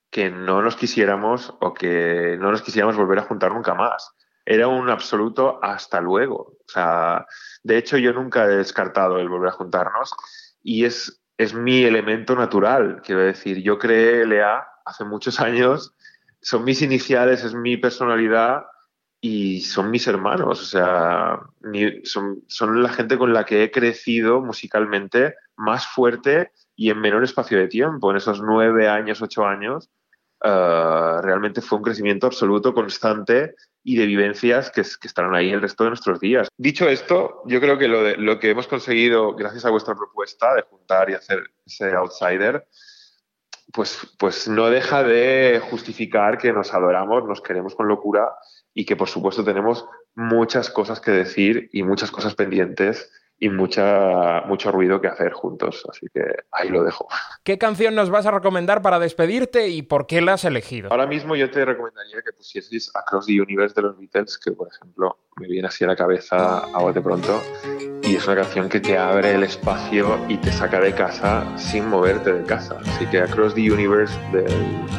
que 0.09 0.31
no 0.31 0.63
nos 0.63 0.75
quisiéramos 0.75 1.53
o 1.61 1.75
que 1.75 2.37
no 2.39 2.49
nos 2.49 2.63
quisiéramos 2.63 2.97
volver 2.97 3.19
a 3.19 3.25
juntar 3.25 3.53
nunca 3.53 3.75
más. 3.75 4.15
Era 4.43 4.67
un 4.67 4.89
absoluto 4.89 5.63
hasta 5.63 6.01
luego. 6.01 6.57
O 6.59 6.65
sea, 6.65 7.27
de 7.61 7.77
hecho 7.77 7.99
yo 7.99 8.13
nunca 8.13 8.45
he 8.45 8.55
descartado 8.55 9.19
el 9.19 9.29
volver 9.29 9.49
a 9.49 9.53
juntarnos 9.53 10.11
y 10.63 10.85
es, 10.85 11.21
es 11.37 11.53
mi 11.53 11.83
elemento 11.83 12.33
natural. 12.35 13.03
Quiero 13.05 13.21
decir, 13.21 13.61
yo 13.61 13.77
creé 13.77 14.25
LA 14.25 14.67
hace 14.85 15.03
muchos 15.03 15.39
años, 15.39 15.93
son 16.41 16.63
mis 16.63 16.81
iniciales, 16.81 17.43
es 17.43 17.53
mi 17.53 17.77
personalidad 17.77 18.63
y 19.23 19.61
son 19.61 19.91
mis 19.91 20.07
hermanos, 20.07 20.59
o 20.59 20.65
sea, 20.65 21.39
son, 22.03 22.43
son, 22.47 22.81
la 22.81 22.89
gente 22.89 23.19
con 23.19 23.31
la 23.33 23.45
que 23.45 23.63
he 23.63 23.71
crecido 23.71 24.41
musicalmente 24.41 25.35
más 25.55 25.85
fuerte 25.85 26.51
y 26.75 26.89
en 26.89 26.99
menor 26.99 27.23
espacio 27.23 27.59
de 27.59 27.67
tiempo. 27.67 28.09
En 28.09 28.17
esos 28.17 28.41
nueve 28.41 28.89
años, 28.89 29.21
ocho 29.21 29.45
años, 29.45 29.91
uh, 30.43 31.21
realmente 31.21 31.61
fue 31.61 31.77
un 31.77 31.83
crecimiento 31.83 32.25
absoluto, 32.25 32.73
constante 32.73 33.53
y 33.83 33.95
de 33.95 34.07
vivencias 34.07 34.71
que, 34.71 34.81
que, 34.81 35.07
estarán 35.07 35.35
ahí 35.35 35.51
el 35.51 35.61
resto 35.61 35.83
de 35.83 35.91
nuestros 35.91 36.19
días. 36.19 36.47
Dicho 36.57 36.89
esto, 36.89 37.43
yo 37.45 37.59
creo 37.61 37.77
que 37.77 37.87
lo, 37.87 38.01
de, 38.01 38.17
lo 38.17 38.39
que 38.39 38.49
hemos 38.49 38.65
conseguido 38.65 39.35
gracias 39.35 39.65
a 39.65 39.69
vuestra 39.69 39.93
propuesta 39.93 40.55
de 40.55 40.63
juntar 40.63 41.11
y 41.11 41.13
hacer 41.13 41.43
ese 41.63 41.93
outsider, 41.93 42.67
pues, 43.71 44.15
pues 44.17 44.47
no 44.47 44.71
deja 44.71 45.03
de 45.03 45.61
justificar 45.69 46.39
que 46.39 46.51
nos 46.51 46.73
adoramos, 46.73 47.23
nos 47.25 47.41
queremos 47.41 47.75
con 47.75 47.87
locura 47.87 48.31
y 48.73 48.85
que 48.85 48.95
por 48.95 49.09
supuesto 49.09 49.43
tenemos 49.43 49.85
muchas 50.15 50.69
cosas 50.69 50.99
que 50.99 51.11
decir 51.11 51.69
y 51.73 51.83
muchas 51.83 52.11
cosas 52.11 52.35
pendientes 52.35 53.11
y 53.41 53.49
mucha, 53.49 54.41
mucho 54.41 54.71
ruido 54.71 55.01
que 55.01 55.07
hacer 55.07 55.33
juntos. 55.33 55.83
Así 55.89 56.05
que 56.13 56.21
ahí 56.51 56.69
lo 56.69 56.83
dejo. 56.83 57.07
¿Qué 57.43 57.57
canción 57.57 57.95
nos 57.95 58.11
vas 58.11 58.27
a 58.27 58.31
recomendar 58.31 58.83
para 58.83 58.99
despedirte 58.99 59.67
y 59.69 59.81
por 59.81 60.05
qué 60.05 60.21
la 60.21 60.33
has 60.33 60.45
elegido? 60.45 60.91
Ahora 60.91 61.07
mismo 61.07 61.35
yo 61.35 61.49
te 61.49 61.65
recomendaría 61.65 62.21
que 62.21 62.33
pusieses 62.33 62.91
Across 62.95 63.25
the 63.25 63.41
Universe 63.41 63.73
de 63.75 63.81
los 63.81 63.97
Beatles, 63.97 64.37
que 64.37 64.51
por 64.51 64.67
ejemplo 64.67 65.17
me 65.37 65.47
viene 65.47 65.67
así 65.67 65.83
a 65.83 65.87
la 65.87 65.95
cabeza 65.95 66.65
a 66.71 66.91
de 66.91 67.01
pronto. 67.01 67.41
Y 68.11 68.15
es 68.17 68.27
una 68.27 68.35
canción 68.41 68.67
que 68.67 68.81
te 68.81 68.97
abre 68.97 69.35
el 69.35 69.43
espacio 69.43 70.19
y 70.27 70.35
te 70.35 70.51
saca 70.51 70.81
de 70.81 70.93
casa 70.93 71.45
sin 71.57 71.87
moverte 71.87 72.33
de 72.33 72.43
casa. 72.43 72.75
Así 72.85 73.05
que 73.05 73.21
Across 73.21 73.55
the 73.55 73.71
Universe 73.71 74.13
de, 74.33 74.41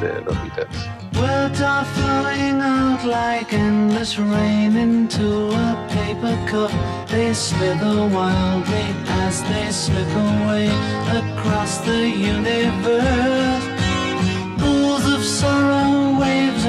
de 0.00 0.22
los 0.22 0.34
Beatles. 0.42 0.88
Words 1.20 1.60
are 1.60 1.84
flowing 1.84 2.62
out 2.62 3.04
like 3.04 3.52
endless 3.52 4.18
rain 4.18 4.78
into 4.78 5.50
a 5.50 5.88
paper 5.90 6.34
cup. 6.50 6.70
They 7.08 7.34
slither 7.34 8.08
wildly 8.08 8.94
as 9.26 9.42
they 9.42 9.70
slip 9.70 10.08
away 10.16 10.70
across 11.12 11.84
the 11.84 12.08
universe. 12.08 13.66
Pools 14.56 15.04
of 15.04 15.22
sorrow, 15.22 15.81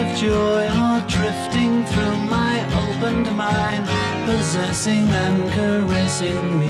of 0.04 0.18
joy 0.18 0.68
are 0.68 1.02
drifting 1.08 1.86
through 1.86 2.18
my 2.38 2.56
opened 2.84 3.30
mind, 3.38 3.86
possessing 4.26 5.08
and 5.24 5.52
caressing 5.52 6.60
me. 6.60 6.70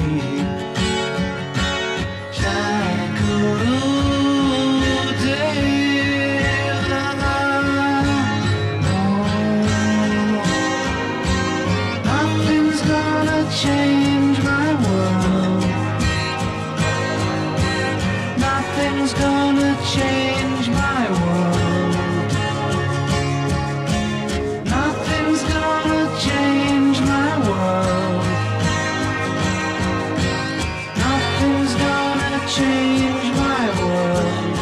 Change 13.64 14.38
my 14.44 14.70
world. 14.84 15.64
Nothing's 18.40 19.14
gonna 19.14 19.72
change 19.94 20.43
change 32.56 33.28
my 33.46 33.66
world. 33.82 34.56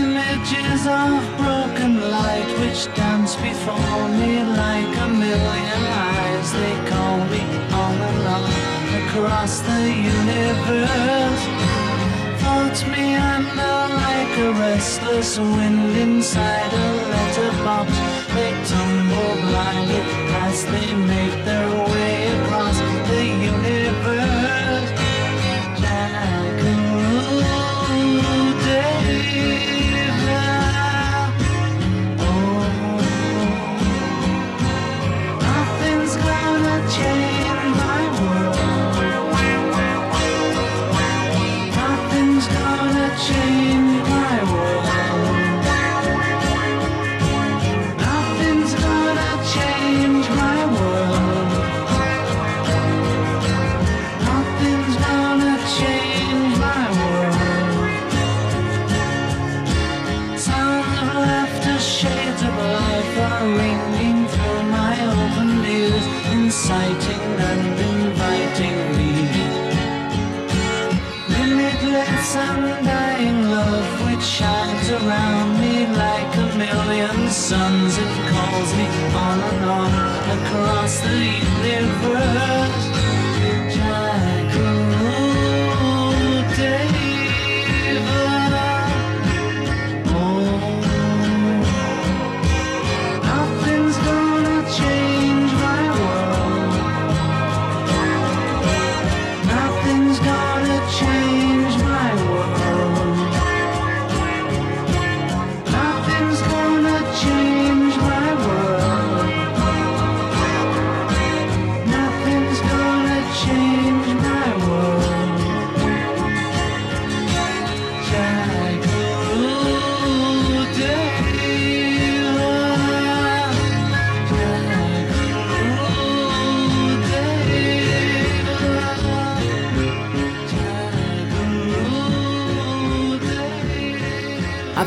Images 0.00 0.82
of 0.86 1.16
broken 1.40 1.92
light 2.10 2.50
which 2.60 2.80
dance 2.94 3.34
before 3.36 4.04
me 4.20 4.32
like 4.64 4.92
a 5.06 5.08
million 5.08 5.82
eyes. 6.12 6.48
They 6.52 6.76
call 6.90 7.18
me 7.32 7.42
on 7.84 7.94
and 8.08 8.26
on 8.36 8.44
across 9.02 9.60
the 9.70 9.82
universe. 10.16 11.42
Floats 12.40 12.82
me 12.92 13.14
under 13.14 13.76
like 14.04 14.32
a 14.46 14.50
restless 14.60 15.38
wind 15.38 15.96
inside. 15.96 16.67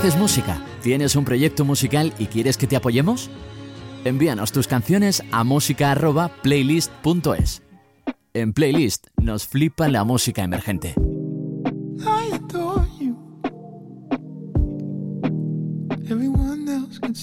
¿Haces 0.01 0.17
música? 0.17 0.57
¿Tienes 0.81 1.15
un 1.15 1.23
proyecto 1.25 1.63
musical 1.63 2.11
y 2.17 2.25
quieres 2.25 2.57
que 2.57 2.65
te 2.65 2.75
apoyemos? 2.75 3.29
Envíanos 4.03 4.51
tus 4.51 4.65
canciones 4.65 5.21
a 5.31 5.43
música@playlist.es. 5.43 7.61
En 8.33 8.53
Playlist 8.53 9.09
nos 9.21 9.45
flipa 9.45 9.87
la 9.89 10.03
música 10.03 10.41
emergente. 10.41 10.95
I 11.99 12.31
adore 12.33 12.87
you. 12.99 13.15
Everyone 16.09 16.67
else 16.67 16.99
can 16.99 17.13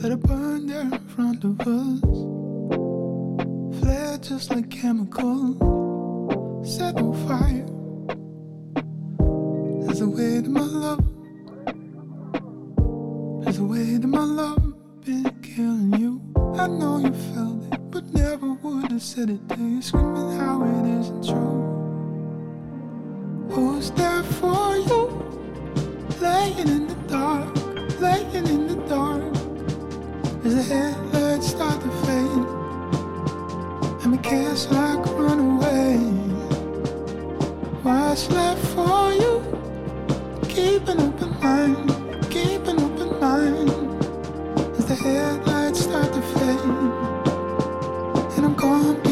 Let 0.00 0.12
it 0.12 0.20
burn 0.20 0.66
there 0.66 0.82
in 0.82 1.08
front 1.08 1.42
of 1.42 1.60
us. 1.60 2.00
Flare 3.80 4.18
just 4.18 4.50
like 4.50 4.70
chemicals. 4.70 5.56
Set 6.62 6.94
on 6.98 7.14
fire. 7.26 7.66
There's 9.82 10.00
a 10.00 10.08
way 10.08 10.40
to 10.40 10.48
my 10.48 10.60
love. 10.60 11.04
There's 13.42 13.58
a 13.58 13.64
way 13.64 13.98
to 13.98 14.06
my 14.06 14.22
love 14.22 14.68
been 15.04 15.24
killing 15.42 15.92
you. 15.98 16.20
I 16.56 16.68
know 16.68 16.98
you 16.98 17.12
felt 17.34 17.72
it, 17.72 17.90
but 17.90 18.04
never 18.14 18.52
would 18.52 18.92
have 18.92 19.02
said 19.02 19.30
it 19.30 19.48
to 19.48 19.56
you. 19.56 19.82
Screaming 19.82 20.38
how 20.38 20.62
it 20.62 21.00
isn't 21.00 21.26
true. 21.26 21.58
Who's 23.50 23.90
there 23.92 24.22
for 24.22 24.76
you? 24.76 25.10
Laying 26.20 26.68
in 26.68 26.86
the 26.86 26.94
dark, 27.08 27.52
laying 28.00 28.46
in 28.46 28.68
the 28.68 28.76
dark. 28.88 29.27
As 30.48 30.54
the 30.54 30.62
headlights 30.62 31.48
start 31.48 31.78
to 31.82 31.90
fade, 32.06 32.46
and 34.02 34.14
the 34.14 34.18
kids 34.22 34.66
like 34.70 35.04
run 35.18 35.40
away. 35.40 35.98
What's 37.82 38.30
left 38.30 38.64
for 38.68 39.12
you? 39.12 39.42
Keep 40.48 40.88
an 40.88 41.00
open 41.00 41.38
mind, 41.42 41.90
keep 42.30 42.66
an 42.66 42.80
open 42.80 43.20
mind 43.20 43.68
as 44.78 44.86
the 44.86 44.94
headlights 44.94 45.80
start 45.80 46.14
to 46.14 46.22
fade. 46.22 46.60
And 48.38 48.46
I'm 48.46 48.54
gone 48.54 49.07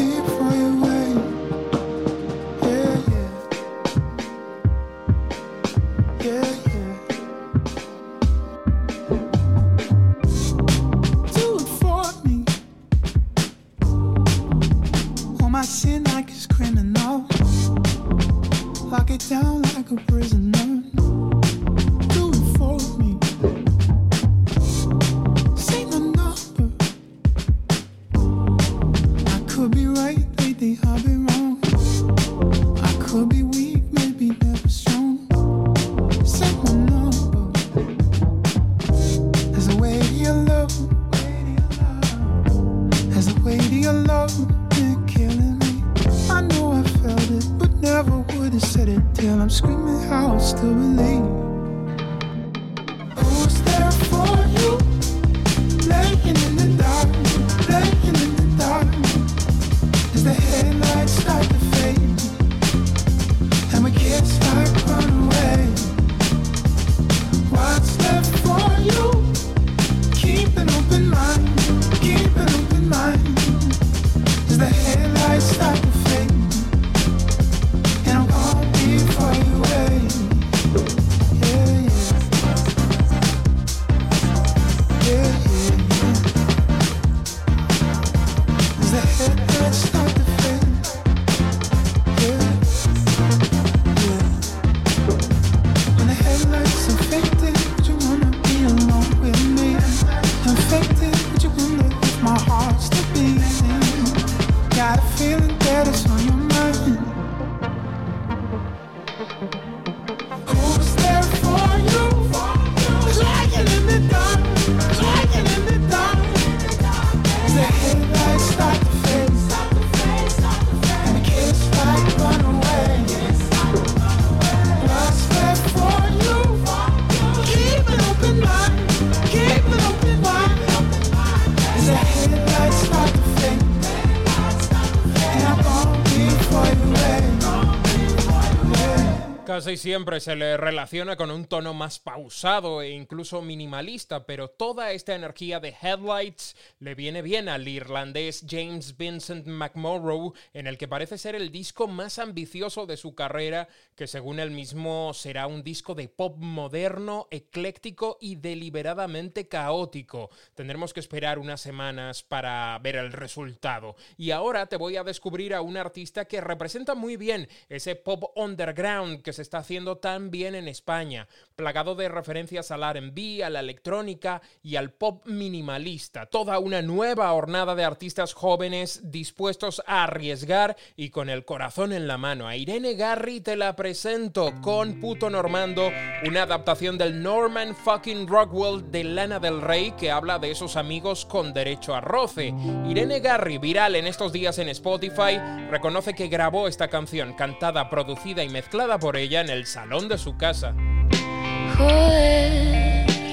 Siempre 139.75 140.21
se 140.21 140.37
le 140.37 140.55
relaciona 140.55 141.17
con 141.17 141.29
un 141.29 141.45
tono 141.45 141.73
más 141.73 141.99
pausado 141.99 142.81
e 142.81 142.91
incluso 142.91 143.41
minimalista, 143.41 144.25
pero 144.25 144.47
toda 144.47 144.93
esta 144.93 145.13
energía 145.13 145.59
de 145.59 145.75
Headlights 145.81 146.46
le 146.79 146.93
viene 146.93 147.21
bien 147.23 147.49
al 147.49 147.67
irlandés 147.67 148.45
James 148.47 148.97
Vincent 148.97 149.47
McMorrow, 149.47 150.33
en 150.53 150.67
el 150.67 150.77
que 150.77 150.87
parece 150.87 151.17
ser 151.17 151.33
el 151.33 151.51
disco 151.51 151.87
más 151.87 152.19
ambicioso 152.19 152.85
de 152.85 152.97
su 152.97 153.15
carrera, 153.15 153.67
que 153.95 154.05
según 154.05 154.39
él 154.39 154.51
mismo 154.51 155.13
será 155.13 155.47
un 155.47 155.63
disco 155.63 155.95
de 155.95 156.07
pop 156.07 156.37
moderno, 156.37 157.27
ecléctico 157.31 158.17
y 158.21 158.35
deliberadamente 158.35 159.47
caótico. 159.47 160.29
Tendremos 160.53 160.93
que 160.93 160.99
esperar 160.99 161.39
unas 161.39 161.61
semanas 161.61 162.21
para 162.21 162.77
ver 162.79 162.95
el 162.97 163.11
resultado. 163.11 163.95
Y 164.15 164.29
ahora 164.29 164.67
te 164.67 164.77
voy 164.77 164.97
a 164.97 165.03
descubrir 165.03 165.55
a 165.55 165.61
un 165.61 165.77
artista 165.77 166.25
que 166.25 166.41
representa 166.41 166.93
muy 166.93 167.17
bien 167.17 167.49
ese 167.69 167.95
pop 167.95 168.31
underground 168.35 169.23
que 169.23 169.33
se 169.33 169.41
está 169.41 169.59
haciendo 169.59 169.97
tan 169.97 170.29
bien 170.29 170.53
en 170.53 170.67
España, 170.67 171.27
plagado 171.55 171.95
de 171.95 172.09
referencias 172.09 172.69
al 172.69 172.81
RB, 172.81 173.43
a 173.43 173.49
la 173.49 173.61
electrónica 173.61 174.43
y 174.61 174.75
al 174.75 174.91
pop 174.91 175.25
minimalista. 175.25 176.27
Nueva 176.69 177.31
hornada 177.33 177.75
de 177.75 177.83
artistas 177.83 178.33
jóvenes 178.33 179.11
dispuestos 179.11 179.81
a 179.87 180.03
arriesgar 180.03 180.75
y 180.95 181.09
con 181.09 181.29
el 181.29 181.45
corazón 181.45 181.93
en 181.93 182.07
la 182.07 182.17
mano. 182.17 182.47
A 182.47 182.55
Irene 182.55 182.95
Garry 182.95 183.41
te 183.41 183.55
la 183.55 183.75
presento 183.75 184.53
con 184.61 184.99
Puto 184.99 185.29
Normando, 185.29 185.89
una 186.25 186.43
adaptación 186.43 186.97
del 186.97 187.23
Norman 187.23 187.75
fucking 187.75 188.27
Rockwell 188.27 188.91
de 188.91 189.03
Lana 189.03 189.39
del 189.39 189.61
Rey 189.61 189.93
que 189.97 190.11
habla 190.11 190.39
de 190.39 190.51
esos 190.51 190.75
amigos 190.75 191.25
con 191.25 191.53
derecho 191.53 191.95
a 191.95 192.01
roce. 192.01 192.53
Irene 192.87 193.19
Garry, 193.19 193.57
viral 193.57 193.95
en 193.95 194.07
estos 194.07 194.31
días 194.31 194.59
en 194.59 194.69
Spotify, 194.69 195.39
reconoce 195.69 196.13
que 196.13 196.27
grabó 196.27 196.67
esta 196.67 196.87
canción 196.87 197.33
cantada, 197.33 197.89
producida 197.89 198.43
y 198.43 198.49
mezclada 198.49 198.99
por 198.99 199.17
ella 199.17 199.41
en 199.41 199.49
el 199.49 199.65
salón 199.65 200.07
de 200.07 200.17
su 200.17 200.37
casa. 200.37 200.75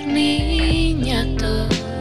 Niñato. 0.07 1.94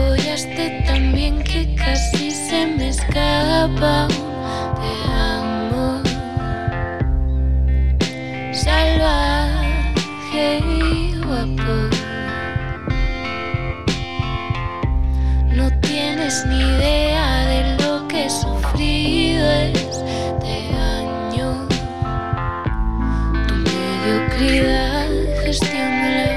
Follaste 0.00 0.82
tan 0.86 1.12
bien 1.12 1.42
que 1.42 1.74
casi 1.74 2.30
se 2.30 2.66
me 2.66 2.88
escapa 2.88 4.08
te 4.80 4.92
amo. 5.34 6.02
Salvaje 8.64 10.44
y 10.58 11.14
guapo. 11.24 11.76
No 15.58 15.66
tienes 15.80 16.46
ni 16.46 16.60
idea 16.60 17.28
de 17.52 17.60
lo 17.82 18.08
que 18.08 18.24
he 18.24 18.30
sufrido 18.30 19.50
este 19.50 20.56
año. 20.96 21.48
Tu 23.46 23.54
mediocridad 23.54 25.08
gestiónala 25.44 26.29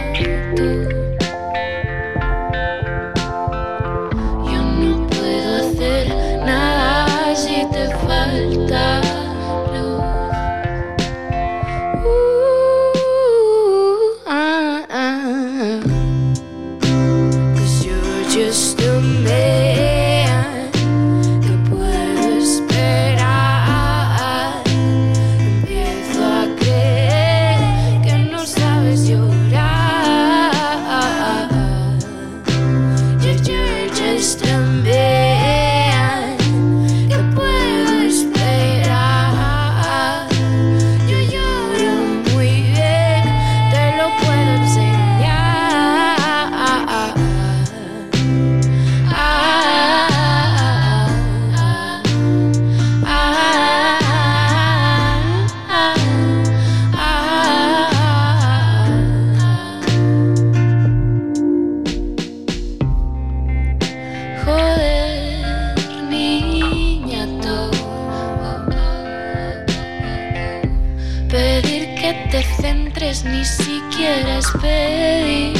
Pedir 71.29 71.95
que 71.95 72.27
te 72.29 72.43
centres 72.61 73.23
ni 73.23 73.45
siquiera 73.45 74.39
es 74.39 74.51
pedir 74.61 75.53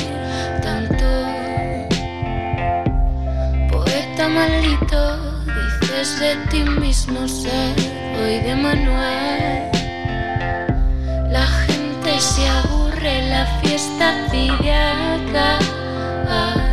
tanto. 0.61 1.05
Poeta 3.71 4.27
maldito, 4.27 5.01
dices 5.79 6.19
de 6.19 6.35
ti 6.51 6.63
mismo 6.81 7.27
ser 7.29 7.73
hoy 8.19 8.39
de 8.39 8.55
manual. 8.55 9.71
La 11.31 11.45
gente 11.65 12.19
se 12.19 12.45
aburre, 12.45 13.29
la 13.29 13.45
fiesta 13.61 14.09
acá. 14.09 15.59
Tal 16.27 16.72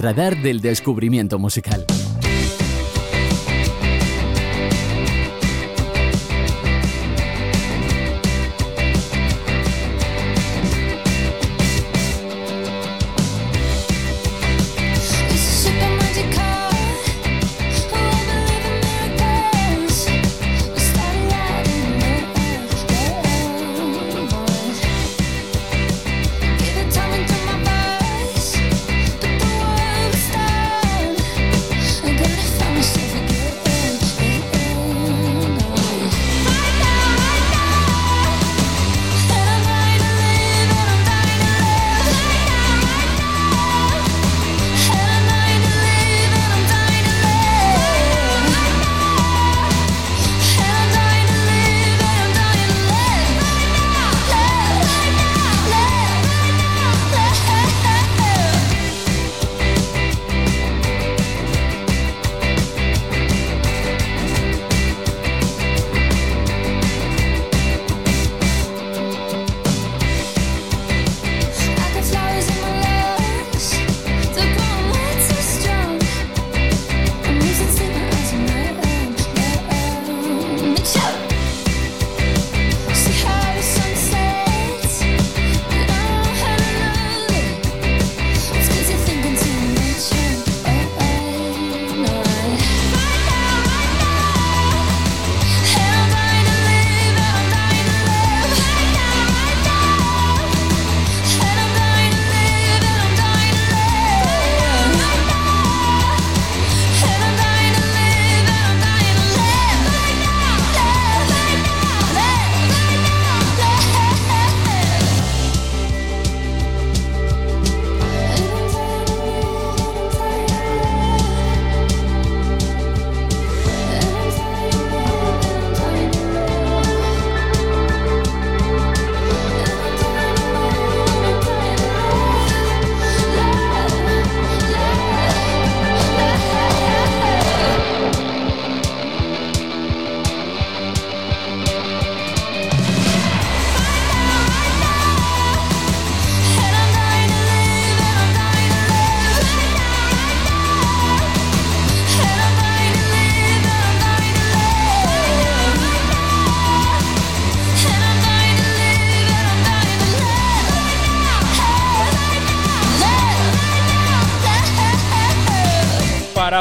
radar 0.00 0.40
del 0.40 0.60
descubrimiento 0.60 1.38
musical. 1.38 1.84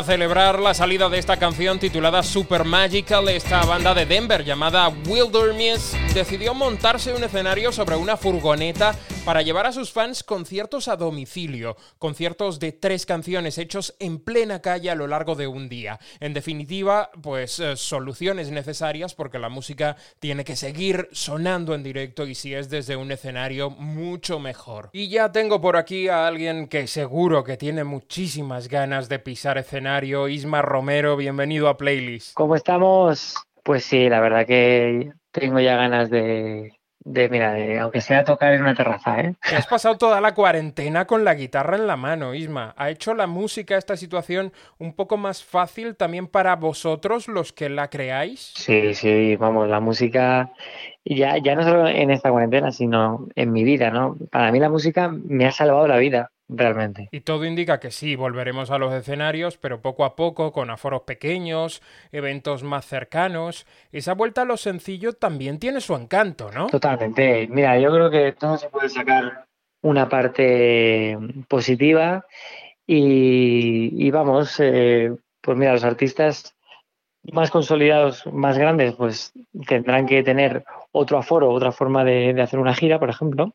Celebrar 0.10 0.60
la 0.60 0.74
salida 0.74 1.08
de 1.08 1.20
esta 1.20 1.38
canción 1.38 1.78
titulada 1.78 2.24
Super 2.24 2.64
Magical, 2.64 3.30
esta 3.30 3.64
banda 3.64 3.94
de 3.94 4.08
Denver 4.08 4.44
llamada 4.44 4.90
Wilderness 4.90 5.96
decidió 6.16 6.56
montarse 6.56 7.14
un 7.14 7.24
escenario 7.24 7.72
sobre 7.72 7.96
una 7.96 8.18
furgoneta 8.18 8.96
para 9.24 9.44
llevar 9.44 9.68
a 9.68 9.72
sus 9.72 9.92
fans 9.92 10.24
conciertos 10.24 10.88
a 10.88 10.96
domicilio, 10.96 11.78
conciertos 12.00 12.60
de 12.60 12.72
tres 12.72 13.06
canciones 13.06 13.60
hechos 13.60 13.94
en 14.00 14.18
plena 14.18 14.60
calle 14.60 14.90
a 14.90 14.96
lo 14.96 15.06
largo 15.06 15.36
de 15.36 15.46
un 15.46 15.70
día. 15.70 16.00
En 16.20 16.34
definitiva, 16.34 17.12
pues 17.22 17.60
eh, 17.60 17.76
soluciones 17.76 18.50
necesarias 18.50 19.14
porque 19.14 19.38
la 19.38 19.50
música 19.50 19.98
tiene 20.20 20.44
que 20.44 20.56
seguir 20.56 21.10
sonando 21.12 21.76
en 21.76 21.84
directo 21.84 22.26
y 22.26 22.34
si 22.34 22.56
es 22.56 22.72
desde 22.72 22.96
un 22.96 23.12
escenario 23.12 23.70
mucho 23.70 24.40
mejor. 24.40 24.90
Y 24.94 25.10
ya 25.10 25.32
tengo 25.32 25.62
por 25.62 25.78
aquí 25.78 26.08
a 26.08 26.26
alguien 26.26 26.68
que 26.68 26.88
seguro 26.88 27.44
que 27.44 27.58
tiene 27.58 27.84
muchísimas 27.84 28.68
ganas 28.68 29.10
de 29.10 29.20
pisar 29.20 29.60
escenario, 29.60 29.99
Isma 30.02 30.62
Romero, 30.62 31.18
bienvenido 31.18 31.68
a 31.68 31.76
Playlist. 31.76 32.34
¿Cómo 32.34 32.56
estamos? 32.56 33.36
Pues 33.64 33.84
sí, 33.84 34.08
la 34.08 34.22
verdad 34.22 34.46
que 34.46 35.12
tengo 35.32 35.60
ya 35.60 35.76
ganas 35.76 36.10
de, 36.10 36.72
de 37.00 37.28
mira, 37.28 37.52
de, 37.52 37.80
aunque 37.80 38.00
sea 38.00 38.24
tocar 38.24 38.54
en 38.54 38.62
una 38.62 38.76
terraza, 38.76 39.20
¿eh? 39.20 39.36
Te 39.48 39.58
has 39.58 39.68
pasado 39.68 39.98
toda 39.98 40.22
la 40.22 40.34
cuarentena 40.34 41.06
con 41.06 41.26
la 41.26 41.36
guitarra 41.36 41.76
en 41.76 41.86
la 41.86 41.98
mano, 41.98 42.34
Isma. 42.34 42.74
¿Ha 42.78 42.90
hecho 42.90 43.14
la 43.14 43.28
música 43.28 43.78
esta 43.78 43.98
situación 43.98 44.54
un 44.78 44.94
poco 44.94 45.18
más 45.18 45.44
fácil 45.44 45.98
también 45.98 46.28
para 46.28 46.56
vosotros, 46.56 47.28
los 47.28 47.52
que 47.52 47.68
la 47.68 47.90
creáis? 47.90 48.54
Sí, 48.56 48.94
sí, 48.94 49.36
vamos, 49.36 49.68
la 49.68 49.82
música, 49.82 50.54
ya, 51.04 51.38
ya 51.38 51.56
no 51.56 51.64
solo 51.64 51.90
en 51.90 52.10
esta 52.10 52.32
cuarentena, 52.32 52.72
sino 52.72 53.28
en 53.36 53.52
mi 53.52 53.66
vida, 53.66 53.92
¿no? 53.92 54.16
Para 54.32 54.50
mí 54.54 54.60
la 54.60 54.70
música 54.70 55.10
me 55.10 55.46
ha 55.46 55.52
salvado 55.52 55.90
la 55.90 55.98
vida, 55.98 56.32
realmente. 56.50 57.08
Y 57.12 57.22
todo 57.22 57.46
indica 57.46 57.80
que 57.80 57.92
sí, 57.92 58.16
volveremos 58.16 58.72
a 58.72 58.78
los 58.78 58.94
escenarios, 58.94 59.58
pero 59.58 59.82
poco 59.82 60.04
a 60.04 60.16
poco, 60.16 60.52
con 60.52 60.70
aforos 60.70 61.04
pequeños, 61.04 61.82
eventos 62.12 62.64
más 62.64 62.86
cercanos. 62.86 63.66
Esa 63.92 64.14
vuelta 64.14 64.42
a 64.42 64.46
lo 64.46 64.58
sencillo 64.58 65.14
también 65.14 65.60
tiene 65.60 65.80
su 65.80 65.96
encanto, 65.96 66.52
¿no? 66.52 66.68
Totalmente. 66.68 67.48
Mira, 67.48 67.80
yo 67.80 67.92
creo 67.92 68.10
que 68.10 68.34
todo 68.34 68.58
se 68.58 68.70
puede 68.70 68.90
sacar 68.90 69.46
una 69.82 70.10
parte 70.10 71.18
positiva 71.48 72.26
y, 72.86 74.08
y 74.08 74.12
vamos, 74.12 74.60
eh, 74.60 75.16
pues 75.42 75.58
mira, 75.58 75.74
los 75.74 75.84
artistas 75.84 76.56
más 77.32 77.52
consolidados, 77.52 78.26
más 78.28 78.58
grandes, 78.58 78.96
pues 78.96 79.34
tendrán 79.68 80.08
que 80.08 80.24
tener 80.24 80.66
otro 80.92 81.18
aforo, 81.18 81.52
otra 81.52 81.72
forma 81.72 82.04
de, 82.04 82.34
de 82.34 82.42
hacer 82.42 82.60
una 82.60 82.74
gira, 82.74 83.00
por 83.00 83.10
ejemplo, 83.10 83.54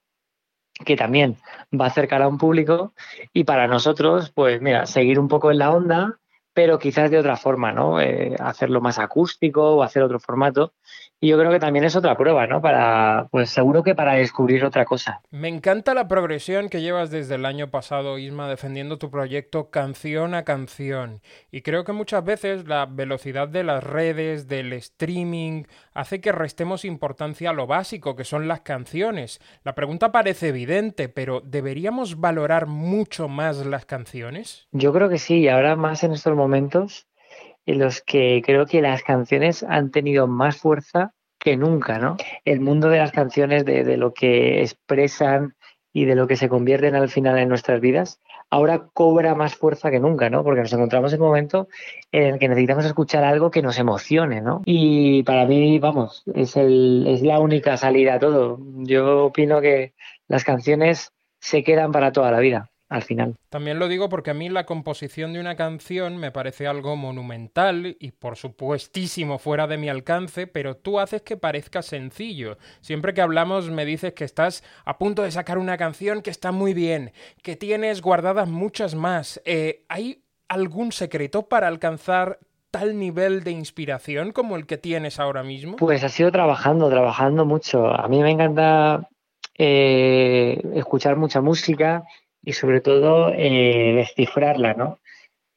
que 0.84 0.96
también 0.96 1.36
va 1.78 1.86
a 1.86 1.88
acercar 1.88 2.22
a 2.22 2.28
un 2.28 2.38
público 2.38 2.92
y 3.32 3.44
para 3.44 3.68
nosotros, 3.68 4.30
pues 4.30 4.60
mira, 4.60 4.86
seguir 4.86 5.18
un 5.18 5.28
poco 5.28 5.50
en 5.50 5.58
la 5.58 5.70
onda, 5.70 6.18
pero 6.52 6.78
quizás 6.78 7.10
de 7.10 7.18
otra 7.18 7.36
forma, 7.36 7.72
¿no? 7.72 8.00
Eh, 8.00 8.36
hacerlo 8.38 8.80
más 8.80 8.98
acústico 8.98 9.76
o 9.76 9.82
hacer 9.82 10.02
otro 10.02 10.20
formato. 10.20 10.72
Y 11.20 11.28
yo 11.28 11.38
creo 11.38 11.50
que 11.50 11.60
también 11.60 11.84
es 11.84 11.96
otra 11.96 12.16
prueba, 12.16 12.46
¿no? 12.46 12.60
Para, 12.60 13.28
pues 13.30 13.48
seguro 13.48 13.82
que 13.82 13.94
para 13.94 14.14
descubrir 14.14 14.64
otra 14.64 14.84
cosa. 14.84 15.22
Me 15.30 15.48
encanta 15.48 15.94
la 15.94 16.06
progresión 16.06 16.68
que 16.68 16.82
llevas 16.82 17.10
desde 17.10 17.36
el 17.36 17.46
año 17.46 17.70
pasado, 17.70 18.18
Isma, 18.18 18.48
defendiendo 18.48 18.98
tu 18.98 19.10
proyecto 19.10 19.70
canción 19.70 20.34
a 20.34 20.44
canción. 20.44 21.22
Y 21.50 21.62
creo 21.62 21.84
que 21.84 21.92
muchas 21.92 22.24
veces 22.24 22.68
la 22.68 22.86
velocidad 22.86 23.48
de 23.48 23.64
las 23.64 23.82
redes, 23.82 24.48
del 24.48 24.72
streaming, 24.74 25.64
hace 25.94 26.20
que 26.20 26.32
restemos 26.32 26.84
importancia 26.84 27.50
a 27.50 27.54
lo 27.54 27.66
básico, 27.66 28.16
que 28.16 28.24
son 28.24 28.46
las 28.46 28.60
canciones. 28.60 29.40
La 29.62 29.74
pregunta 29.74 30.12
parece 30.12 30.48
evidente, 30.48 31.08
pero 31.08 31.40
¿deberíamos 31.40 32.20
valorar 32.20 32.66
mucho 32.66 33.28
más 33.28 33.64
las 33.64 33.86
canciones? 33.86 34.68
Yo 34.72 34.92
creo 34.92 35.08
que 35.08 35.18
sí, 35.18 35.38
y 35.38 35.48
ahora 35.48 35.76
más 35.76 36.04
en 36.04 36.12
estos 36.12 36.36
momentos 36.36 37.06
en 37.66 37.78
los 37.78 38.02
que 38.02 38.42
creo 38.44 38.66
que 38.66 38.82
las 38.82 39.02
canciones 39.02 39.62
han 39.62 39.90
tenido 39.90 40.26
más 40.26 40.56
fuerza 40.56 41.12
que 41.38 41.56
nunca, 41.56 41.98
¿no? 41.98 42.16
El 42.44 42.60
mundo 42.60 42.88
de 42.88 42.98
las 42.98 43.12
canciones, 43.12 43.64
de, 43.64 43.84
de, 43.84 43.96
lo 43.96 44.14
que 44.14 44.62
expresan 44.62 45.54
y 45.92 46.06
de 46.06 46.14
lo 46.14 46.26
que 46.26 46.36
se 46.36 46.48
convierten 46.48 46.94
al 46.94 47.08
final 47.08 47.38
en 47.38 47.48
nuestras 47.48 47.80
vidas, 47.80 48.20
ahora 48.50 48.88
cobra 48.94 49.34
más 49.34 49.54
fuerza 49.54 49.90
que 49.90 50.00
nunca, 50.00 50.30
¿no? 50.30 50.42
Porque 50.42 50.62
nos 50.62 50.72
encontramos 50.72 51.12
en 51.12 51.20
un 51.20 51.28
momento 51.28 51.68
en 52.12 52.34
el 52.34 52.38
que 52.38 52.48
necesitamos 52.48 52.84
escuchar 52.84 53.24
algo 53.24 53.50
que 53.50 53.62
nos 53.62 53.78
emocione, 53.78 54.40
¿no? 54.40 54.62
Y 54.64 55.22
para 55.22 55.46
mí, 55.46 55.78
vamos, 55.78 56.22
es, 56.34 56.56
el, 56.56 57.04
es 57.06 57.22
la 57.22 57.38
única 57.38 57.76
salida 57.76 58.14
a 58.14 58.18
todo. 58.18 58.58
Yo 58.78 59.26
opino 59.26 59.60
que 59.60 59.92
las 60.26 60.44
canciones 60.44 61.12
se 61.40 61.62
quedan 61.62 61.92
para 61.92 62.10
toda 62.12 62.30
la 62.30 62.40
vida 62.40 62.70
al 62.88 63.02
final. 63.02 63.36
También 63.48 63.78
lo 63.78 63.88
digo 63.88 64.08
porque 64.08 64.30
a 64.30 64.34
mí 64.34 64.48
la 64.48 64.66
composición 64.66 65.32
de 65.32 65.40
una 65.40 65.56
canción 65.56 66.16
me 66.18 66.30
parece 66.30 66.66
algo 66.66 66.96
monumental 66.96 67.96
y 67.98 68.12
por 68.12 68.36
supuestísimo 68.36 69.38
fuera 69.38 69.66
de 69.66 69.78
mi 69.78 69.88
alcance, 69.88 70.46
pero 70.46 70.76
tú 70.76 71.00
haces 71.00 71.22
que 71.22 71.36
parezca 71.36 71.82
sencillo. 71.82 72.58
Siempre 72.80 73.14
que 73.14 73.22
hablamos 73.22 73.70
me 73.70 73.84
dices 73.84 74.12
que 74.12 74.24
estás 74.24 74.62
a 74.84 74.98
punto 74.98 75.22
de 75.22 75.30
sacar 75.30 75.58
una 75.58 75.76
canción 75.76 76.22
que 76.22 76.30
está 76.30 76.52
muy 76.52 76.74
bien, 76.74 77.12
que 77.42 77.56
tienes 77.56 78.02
guardadas 78.02 78.48
muchas 78.48 78.94
más. 78.94 79.40
Eh, 79.44 79.84
¿Hay 79.88 80.22
algún 80.48 80.92
secreto 80.92 81.48
para 81.48 81.68
alcanzar 81.68 82.38
tal 82.70 82.98
nivel 82.98 83.44
de 83.44 83.52
inspiración 83.52 84.32
como 84.32 84.56
el 84.56 84.66
que 84.66 84.78
tienes 84.78 85.18
ahora 85.20 85.42
mismo? 85.42 85.76
Pues 85.76 86.04
ha 86.04 86.08
sido 86.08 86.30
trabajando, 86.30 86.90
trabajando 86.90 87.44
mucho. 87.44 87.88
A 87.88 88.08
mí 88.08 88.20
me 88.20 88.30
encanta 88.30 89.08
eh, 89.56 90.60
escuchar 90.74 91.16
mucha 91.16 91.40
música 91.40 92.04
y 92.44 92.52
sobre 92.52 92.80
todo 92.80 93.30
eh, 93.32 93.94
descifrarla, 93.96 94.74
¿no? 94.74 94.98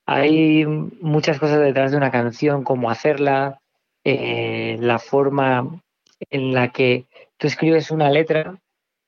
Hay 0.06 0.66
muchas 0.66 1.40
cosas 1.40 1.60
detrás 1.60 1.92
de 1.92 1.98
una 1.98 2.12
canción, 2.12 2.64
cómo 2.64 2.90
hacerla, 2.90 3.60
eh, 4.04 4.78
la 4.80 5.00
forma 5.00 5.82
en 6.30 6.54
la 6.54 6.72
que 6.72 7.06
tú 7.38 7.48
escribes 7.48 7.92
una 7.92 8.10
letra 8.10 8.58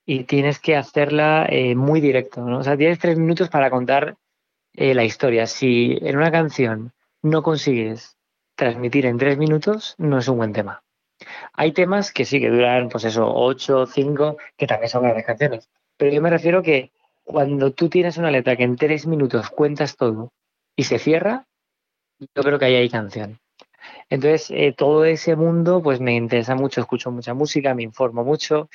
y 0.05 0.25
tienes 0.25 0.59
que 0.59 0.75
hacerla 0.75 1.45
eh, 1.49 1.75
muy 1.75 2.01
directo, 2.01 2.41
¿no? 2.41 2.59
O 2.59 2.63
sea, 2.63 2.75
tienes 2.75 2.99
tres 2.99 3.17
minutos 3.17 3.49
para 3.49 3.69
contar 3.69 4.17
la 4.73 5.03
historia. 5.03 5.45
Si 5.47 5.97
en 6.01 6.15
una 6.15 6.31
canción 6.31 6.93
no 7.21 7.43
consigues 7.43 8.17
transmitir 8.55 9.05
en 9.05 9.17
tres 9.17 9.37
minutos, 9.37 9.95
no 9.97 10.19
es 10.19 10.27
un 10.27 10.37
buen 10.37 10.53
tema. 10.53 10.83
Hay 11.53 11.71
temas 11.71 12.11
que 12.11 12.25
sí, 12.25 12.39
que 12.39 12.49
duran, 12.49 12.89
pues 12.89 13.03
eso, 13.03 13.29
ocho, 13.33 13.85
cinco, 13.85 14.37
que 14.57 14.67
también 14.67 14.89
son 14.89 15.03
grandes 15.03 15.25
canciones. 15.25 15.69
Pero 15.97 16.11
yo 16.11 16.21
me 16.21 16.29
refiero 16.29 16.61
que 16.61 16.91
cuando 17.29 17.71
tú 17.71 17.89
tienes 17.89 18.17
una 18.17 18.31
letra 18.31 18.55
que 18.55 18.63
en 18.63 18.75
tres 18.75 19.05
minutos 19.05 19.51
cuentas 19.51 19.95
todo 19.95 20.31
y 20.75 20.85
se 20.85 20.97
cierra, 20.97 21.45
yo 22.19 22.41
creo 22.41 22.57
que 22.57 22.65
ahí 22.65 22.75
hay 22.75 22.89
canción. 22.89 23.37
Entonces, 24.09 24.49
eh, 24.49 24.73
todo 24.75 25.05
ese 25.05 25.35
mundo, 25.35 25.79
pues 25.83 25.99
me 25.99 26.15
interesa 26.15 26.55
mucho, 26.55 26.81
escucho 26.81 27.11
mucha 27.11 27.35
música, 27.35 27.75
me 27.75 27.83
informo 27.83 28.23
mucho 28.23 28.67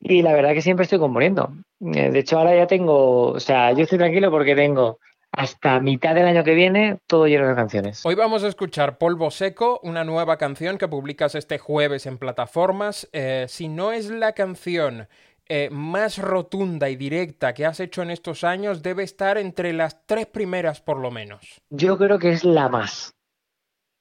y 0.00 0.20
la 0.20 0.34
verdad 0.34 0.52
que 0.52 0.60
siempre 0.60 0.84
estoy 0.84 0.98
componiendo. 0.98 1.50
Eh, 1.80 2.10
de 2.10 2.18
hecho, 2.18 2.38
ahora 2.38 2.54
ya 2.54 2.66
tengo, 2.66 3.28
o 3.28 3.40
sea, 3.40 3.72
yo 3.72 3.84
estoy 3.84 3.96
tranquilo 3.96 4.30
porque 4.30 4.54
tengo 4.54 4.98
hasta 5.32 5.80
mitad 5.80 6.14
del 6.14 6.26
año 6.26 6.44
que 6.44 6.54
viene 6.54 6.98
todo 7.06 7.26
lleno 7.26 7.48
de 7.48 7.54
canciones. 7.54 8.04
Hoy 8.04 8.14
vamos 8.14 8.44
a 8.44 8.48
escuchar 8.48 8.98
Polvo 8.98 9.30
Seco, 9.30 9.80
una 9.82 10.04
nueva 10.04 10.36
canción 10.36 10.76
que 10.76 10.88
publicas 10.88 11.34
este 11.34 11.56
jueves 11.58 12.04
en 12.04 12.18
plataformas. 12.18 13.08
Eh, 13.12 13.46
si 13.48 13.68
no 13.68 13.92
es 13.92 14.10
la 14.10 14.32
canción 14.32 15.08
eh, 15.48 15.70
más 15.70 16.18
rotunda 16.18 16.90
y 16.90 16.96
directa 16.96 17.54
que 17.54 17.64
has 17.64 17.80
hecho 17.80 18.02
en 18.02 18.10
estos 18.10 18.44
años 18.44 18.82
debe 18.82 19.02
estar 19.02 19.38
entre 19.38 19.72
las 19.72 20.06
tres 20.06 20.26
primeras 20.26 20.82
por 20.82 20.98
lo 20.98 21.10
menos. 21.10 21.62
Yo 21.70 21.96
creo 21.96 22.18
que 22.18 22.30
es 22.30 22.44
la 22.44 22.68
más. 22.68 23.14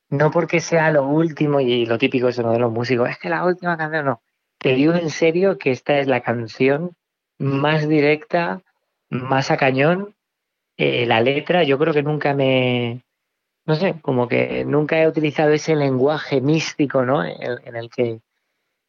No 0.09 0.29
porque 0.31 0.59
sea 0.59 0.91
lo 0.91 1.07
último 1.07 1.59
y 1.59 1.85
lo 1.85 1.97
típico 1.97 2.27
eso 2.27 2.49
de 2.49 2.59
los 2.59 2.71
músicos, 2.71 3.09
es 3.09 3.17
que 3.17 3.29
la 3.29 3.45
última 3.45 3.77
canción 3.77 4.05
no. 4.05 4.21
Te 4.57 4.73
digo 4.73 4.93
en 4.93 5.09
serio 5.09 5.57
que 5.57 5.71
esta 5.71 5.99
es 5.99 6.07
la 6.07 6.21
canción 6.21 6.95
más 7.37 7.87
directa, 7.87 8.61
más 9.09 9.51
a 9.51 9.57
cañón. 9.57 10.15
Eh, 10.77 11.05
la 11.05 11.21
letra, 11.21 11.63
yo 11.63 11.77
creo 11.77 11.93
que 11.93 12.03
nunca 12.03 12.33
me, 12.33 13.03
no 13.65 13.75
sé, 13.75 13.95
como 14.01 14.27
que 14.27 14.63
nunca 14.65 15.01
he 15.01 15.07
utilizado 15.07 15.51
ese 15.51 15.75
lenguaje 15.75 16.41
místico, 16.41 17.03
¿no? 17.05 17.23
En, 17.23 17.37
en 17.65 17.75
el 17.75 17.89
que 17.89 18.21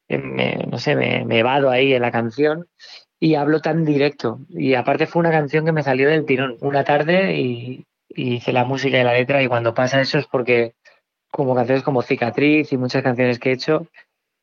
me, 0.09 0.66
no 0.70 0.78
sé, 0.78 0.96
me, 0.96 1.24
me 1.24 1.42
vado 1.42 1.70
ahí 1.70 1.92
en 1.92 2.02
la 2.02 2.11
canción 2.11 2.66
y 3.20 3.34
hablo 3.34 3.61
tan 3.61 3.84
directo. 3.84 4.40
Y 4.48 4.74
aparte 4.74 5.06
fue 5.06 5.20
una 5.20 5.30
canción 5.30 5.64
que 5.64 5.72
me 5.72 5.82
salió 5.82 6.09
del 6.09 6.24
tirón 6.24 6.56
una 6.61 6.84
tarde 6.84 7.34
y, 7.36 7.86
y 8.09 8.34
hice 8.34 8.52
la 8.52 8.64
música 8.64 8.98
y 8.98 9.04
la 9.04 9.12
letra 9.12 9.42
y 9.42 9.48
cuando 9.48 9.74
pasa 9.74 10.00
eso 10.00 10.18
es 10.18 10.26
porque 10.26 10.74
como 11.30 11.54
canciones 11.54 11.82
como 11.82 12.02
Cicatriz 12.02 12.72
y 12.72 12.76
muchas 12.76 13.02
canciones 13.02 13.38
que 13.38 13.50
he 13.50 13.54
hecho 13.54 13.86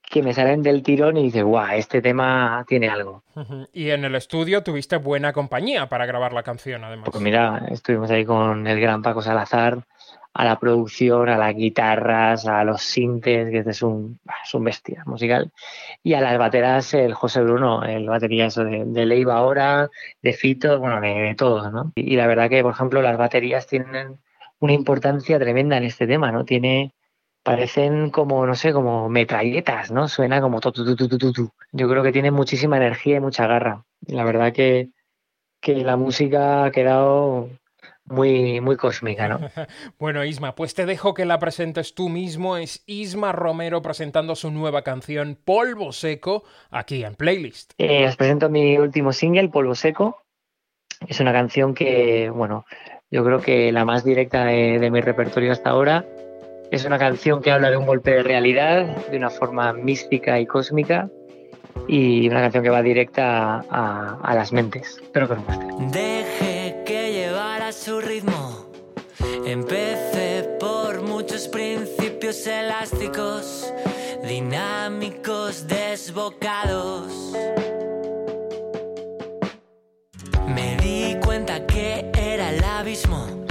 que 0.09 0.21
me 0.21 0.33
salen 0.33 0.61
del 0.61 0.83
tirón 0.83 1.17
y 1.17 1.23
dices, 1.23 1.43
guau, 1.43 1.75
este 1.75 2.01
tema 2.01 2.63
tiene 2.67 2.89
algo. 2.89 3.23
Y 3.73 3.89
en 3.89 4.05
el 4.05 4.15
estudio 4.15 4.63
tuviste 4.63 4.97
buena 4.97 5.33
compañía 5.33 5.89
para 5.89 6.05
grabar 6.05 6.31
la 6.33 6.43
canción, 6.43 6.83
además. 6.83 7.09
Pues 7.11 7.23
mira, 7.23 7.65
estuvimos 7.71 8.11
ahí 8.11 8.23
con 8.23 8.67
el 8.67 8.79
gran 8.79 9.01
Paco 9.01 9.21
Salazar, 9.21 9.83
a 10.35 10.43
la 10.43 10.59
producción, 10.59 11.29
a 11.29 11.37
las 11.37 11.55
guitarras, 11.55 12.45
a 12.45 12.65
los 12.65 12.81
sintes, 12.81 13.49
que 13.49 13.59
este 13.59 13.71
es 13.71 13.81
un, 13.81 14.19
es 14.43 14.53
un 14.53 14.65
bestia 14.65 15.01
musical, 15.05 15.53
y 16.03 16.13
a 16.13 16.19
las 16.19 16.37
bateras 16.37 16.93
el 16.93 17.13
José 17.13 17.41
Bruno, 17.41 17.83
el 17.85 18.05
batería 18.09 18.49
de, 18.49 19.05
Leiva 19.05 19.37
ahora, 19.37 19.89
de 20.21 20.33
Fito, 20.33 20.77
bueno, 20.77 20.99
de, 20.99 21.07
de 21.07 21.35
todos, 21.35 21.71
¿no? 21.71 21.93
Y, 21.95 22.17
la 22.17 22.27
verdad 22.27 22.49
que, 22.49 22.61
por 22.63 22.73
ejemplo, 22.73 23.01
las 23.01 23.17
baterías 23.17 23.65
tienen 23.65 24.19
una 24.59 24.73
importancia 24.73 25.39
tremenda 25.39 25.77
en 25.77 25.85
este 25.85 26.05
tema, 26.05 26.33
¿no? 26.33 26.43
Tiene, 26.43 26.93
parecen 27.41 28.09
como, 28.09 28.45
no 28.45 28.55
sé, 28.55 28.73
como 28.73 29.07
metralletas, 29.07 29.89
¿no? 29.91 30.09
Suena 30.09 30.41
como 30.41 30.59
tu, 30.59 30.73
tu, 30.73 30.83
tu, 30.83 30.97
tu, 30.97 31.07
tu, 31.07 31.17
tu, 31.17 31.31
tu. 31.31 31.49
Yo 31.71 31.87
creo 31.87 32.03
que 32.03 32.11
tiene 32.11 32.31
muchísima 32.31 32.75
energía 32.75 33.17
y 33.17 33.21
mucha 33.21 33.47
garra. 33.47 33.85
La 34.05 34.25
verdad 34.25 34.51
que, 34.51 34.89
que 35.61 35.75
la 35.75 35.95
música 35.95 36.65
ha 36.65 36.71
quedado 36.71 37.49
muy, 38.05 38.61
muy 38.61 38.77
cósmica, 38.77 39.27
¿no? 39.27 39.39
Bueno, 39.99 40.23
Isma, 40.23 40.55
pues 40.55 40.73
te 40.73 40.85
dejo 40.85 41.13
que 41.13 41.25
la 41.25 41.39
presentes 41.39 41.95
tú 41.95 42.09
mismo. 42.09 42.57
Es 42.57 42.83
Isma 42.85 43.31
Romero 43.31 43.81
presentando 43.81 44.35
su 44.35 44.51
nueva 44.51 44.83
canción 44.83 45.37
Polvo 45.43 45.91
Seco 45.91 46.43
aquí 46.69 47.03
en 47.03 47.15
Playlist. 47.15 47.73
Eh, 47.77 48.05
os 48.07 48.15
presento 48.15 48.49
mi 48.49 48.77
último 48.77 49.11
single, 49.11 49.49
Polvo 49.49 49.75
Seco. 49.75 50.21
Es 51.07 51.19
una 51.19 51.33
canción 51.33 51.73
que, 51.73 52.29
bueno, 52.29 52.65
yo 53.11 53.23
creo 53.23 53.41
que 53.41 53.71
la 53.71 53.85
más 53.85 54.03
directa 54.03 54.45
de, 54.45 54.79
de 54.79 54.91
mi 54.91 55.01
repertorio 55.01 55.51
hasta 55.51 55.71
ahora. 55.71 56.05
Es 56.71 56.85
una 56.85 56.97
canción 56.97 57.41
que 57.41 57.51
habla 57.51 57.69
de 57.69 57.77
un 57.77 57.85
golpe 57.85 58.11
de 58.11 58.23
realidad 58.23 59.07
de 59.07 59.17
una 59.17 59.29
forma 59.29 59.71
mística 59.73 60.39
y 60.39 60.45
cósmica 60.45 61.09
y 61.87 62.27
una 62.27 62.41
canción 62.41 62.63
que 62.63 62.69
va 62.69 62.81
directa 62.81 63.63
a, 63.69 64.19
a 64.23 64.35
las 64.35 64.51
mentes. 64.51 64.99
Espero 65.01 65.27
que 65.27 65.33
os 65.33 65.45
guste. 65.45 66.44
Su 67.75 67.99
ritmo. 67.99 68.65
Empecé 69.45 70.57
por 70.59 71.01
muchos 71.01 71.47
principios 71.47 72.47
elásticos, 72.47 73.71
dinámicos, 74.23 75.67
desbocados. 75.67 77.11
Me 80.47 80.77
di 80.77 81.17
cuenta 81.23 81.65
que 81.67 82.09
era 82.17 82.51
el 82.51 82.63
abismo, 82.63 83.45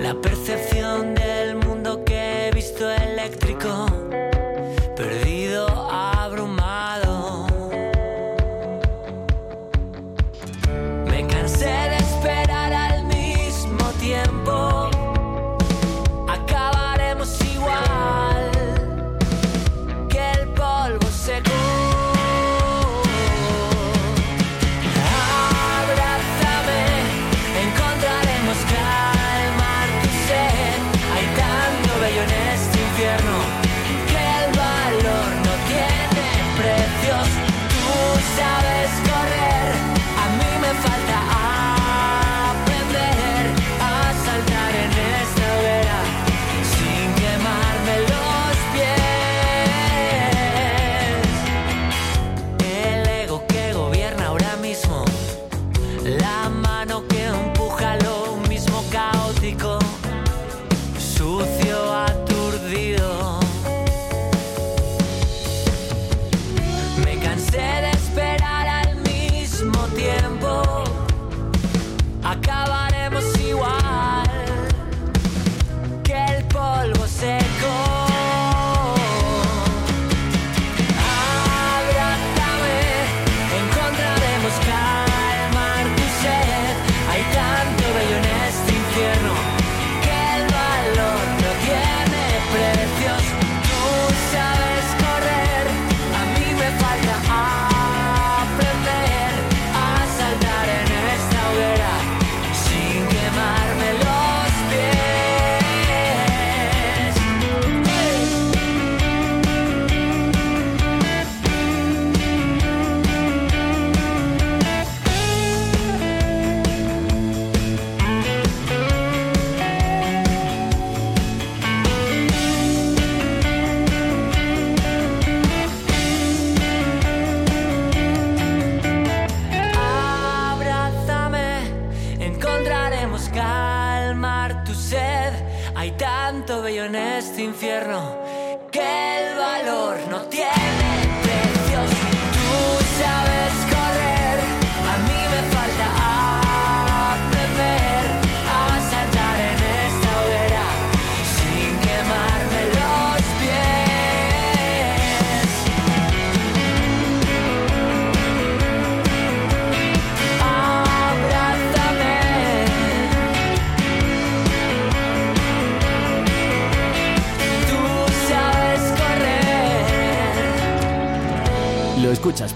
la 0.00 0.14
percepción 0.20 1.14
del 1.14 1.56
mundo 1.56 2.04
que 2.04 2.48
he 2.48 2.50
visto 2.50 2.90
eléctrico, 2.90 3.86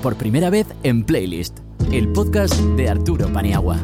por 0.06 0.14
primera 0.14 0.50
vez 0.50 0.68
en 0.84 1.02
Playlist, 1.02 1.58
el 1.90 2.12
podcast 2.12 2.54
de 2.54 2.88
Arturo 2.88 3.26
Paniagua. 3.32 3.76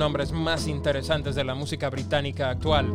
Nombres 0.00 0.32
más 0.32 0.66
interesantes 0.66 1.34
de 1.34 1.44
la 1.44 1.54
música 1.54 1.90
británica 1.90 2.48
actual, 2.48 2.86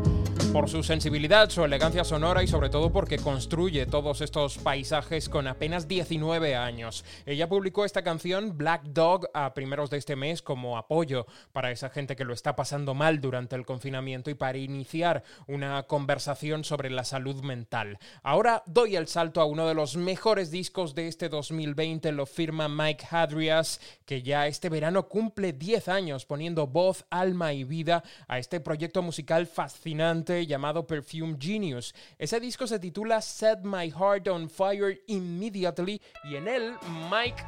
por 0.56 0.70
su 0.70 0.84
sensibilidad, 0.84 1.50
su 1.50 1.66
elegancia 1.66 2.06
sonora 2.06 2.42
y 2.42 2.48
sobre 2.48 2.70
todo 2.70 2.90
porque 2.90 3.18
construye 3.18 3.86
todos 3.88 4.22
estos 4.22 4.58
paisajes 4.58 5.28
con 5.28 5.48
apenas 5.48 5.90
19 5.90 6.56
años. 6.56 7.04
Ella 7.26 7.50
publicó 7.50 7.84
esta 7.84 8.04
canción 8.04 8.58
Black 8.58 8.84
Dog 8.84 9.28
a 9.34 9.54
primeros 9.54 9.90
de 9.90 9.98
este 9.98 10.16
mes 10.16 10.42
como 10.42 10.78
apoyo 10.78 11.26
para 11.52 11.72
esa 11.72 11.90
gente 11.90 12.16
que 12.16 12.24
lo 12.24 12.34
está 12.34 12.56
pasando 12.56 12.94
mal 12.94 13.20
durante 13.20 13.58
el 13.58 13.66
confinamiento 13.66 14.30
y 14.30 14.36
para 14.36 14.58
iniciar 14.58 15.24
una 15.48 15.84
conversación 15.84 16.64
sobre 16.64 16.90
la 16.90 17.04
salud 17.04 17.44
mental. 17.44 18.00
Ahora 18.24 18.64
doy 18.66 18.96
el 18.96 19.10
salto 19.10 19.42
a 19.42 19.46
uno 19.46 19.68
de 19.68 19.74
los 19.74 19.98
mejores 19.98 20.52
discos 20.52 20.96
de 20.96 21.10
este 21.10 21.28
2020, 21.28 22.14
lo 22.14 22.26
firma 22.26 22.70
Mike 22.70 23.08
Hadrias, 23.12 23.82
que 24.06 24.22
ya 24.22 24.48
este 24.48 24.70
verano 24.70 25.10
cumple 25.10 25.52
10 25.52 25.90
años 25.90 26.26
poniendo 26.26 26.66
voz, 26.66 27.04
alma 27.10 27.52
y 27.52 27.66
vida 27.66 28.06
a 28.30 28.40
este 28.40 28.62
proyecto 28.62 29.02
musical 29.02 29.48
fascinante 29.48 30.45
llamado 30.48 30.86
Perfume 30.86 31.38
Genius. 31.40 31.94
Ese 32.18 32.40
disco 32.40 32.68
se 32.68 32.80
titula 32.80 33.22
Set 33.22 33.60
My 33.64 33.92
Heart 33.92 34.28
on 34.28 34.50
Fire 34.50 35.02
Immediately 35.08 36.02
y 36.24 36.36
en 36.36 36.48
él 36.48 36.74
Mike 37.12 37.44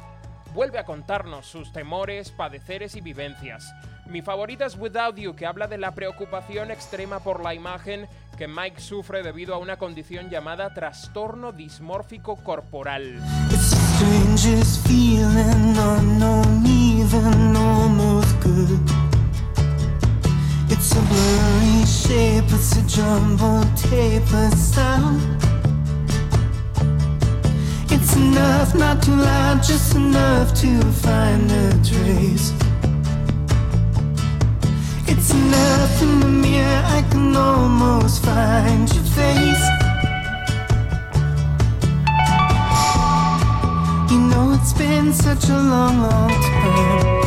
vuelve 0.54 0.78
a 0.78 0.84
contarnos 0.84 1.46
sus 1.46 1.72
temores, 1.72 2.30
padeceres 2.30 2.96
y 2.96 3.00
vivencias. 3.00 3.72
Mi 4.06 4.22
favorita 4.22 4.64
es 4.64 4.76
Without 4.78 5.16
You, 5.16 5.36
que 5.36 5.44
habla 5.44 5.66
de 5.66 5.76
la 5.76 5.94
preocupación 5.94 6.70
extrema 6.70 7.20
por 7.20 7.42
la 7.42 7.54
imagen 7.54 8.08
que 8.38 8.48
Mike 8.48 8.80
sufre 8.80 9.22
debido 9.22 9.54
a 9.54 9.58
una 9.58 9.76
condición 9.76 10.30
llamada 10.30 10.72
trastorno 10.72 11.52
dismórfico 11.52 12.36
corporal. 12.36 13.20
A 20.98 21.00
blurry 21.08 21.84
shape, 21.86 22.44
it's 22.48 22.76
a 22.76 22.82
jumbled 22.86 23.76
tape, 23.76 24.30
a 24.32 24.50
sound. 24.56 25.20
It's 27.90 28.16
enough, 28.16 28.74
not 28.74 29.02
too 29.02 29.14
loud, 29.14 29.62
just 29.62 29.94
enough 29.94 30.54
to 30.62 30.80
find 31.04 31.50
a 31.50 31.70
trace. 31.88 32.52
It's 35.06 35.30
enough 35.32 36.02
in 36.02 36.20
the 36.20 36.28
mirror, 36.44 36.82
I 36.98 37.02
can 37.10 37.36
almost 37.36 38.24
find 38.24 38.92
your 38.94 39.04
face. 39.18 39.66
You 44.10 44.18
know 44.30 44.52
it's 44.56 44.72
been 44.72 45.12
such 45.12 45.48
a 45.48 45.58
long, 45.74 46.00
long 46.00 46.30
time 46.52 47.18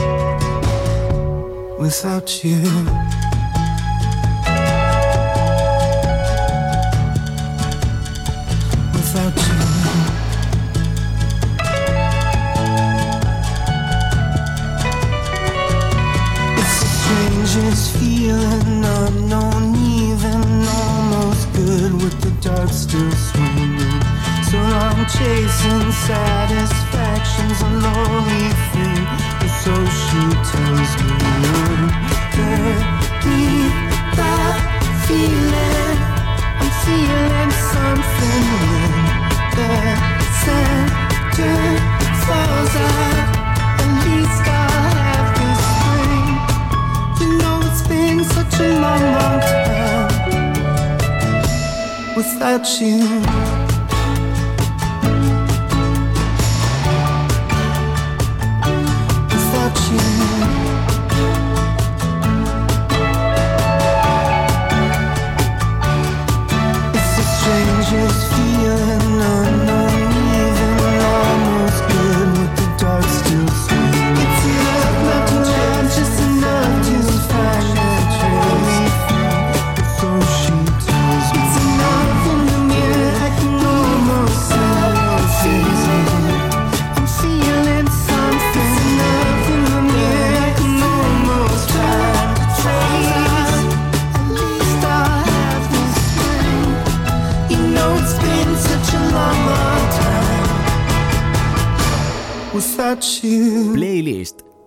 without 1.80 2.43
you. 2.43 3.20
Strangest 17.72 17.97
feeling, 17.97 18.84
unknown, 18.84 19.76
even 19.76 20.65
almost 20.67 21.51
good 21.53 21.93
with 21.93 22.19
the 22.22 22.32
dark 22.41 22.69
still 22.69 23.11
swinging. 23.11 24.01
So 24.49 24.57
I'm 24.57 25.05
chasing 25.05 25.91
satisfaction's 25.91 27.61
a 27.61 27.72
lonely 27.86 28.49
thing, 28.72 29.05
or 29.41 29.49
so 29.63 29.74
she 30.03 30.22
tells 30.51 30.91
me. 31.03 31.15
Beneath 33.22 33.78
that 34.17 34.59
feeling, 35.07 35.97
I'm 36.59 36.72
feeling 36.84 37.51
something 37.72 38.51
without 52.34 52.82
you. 52.82 53.61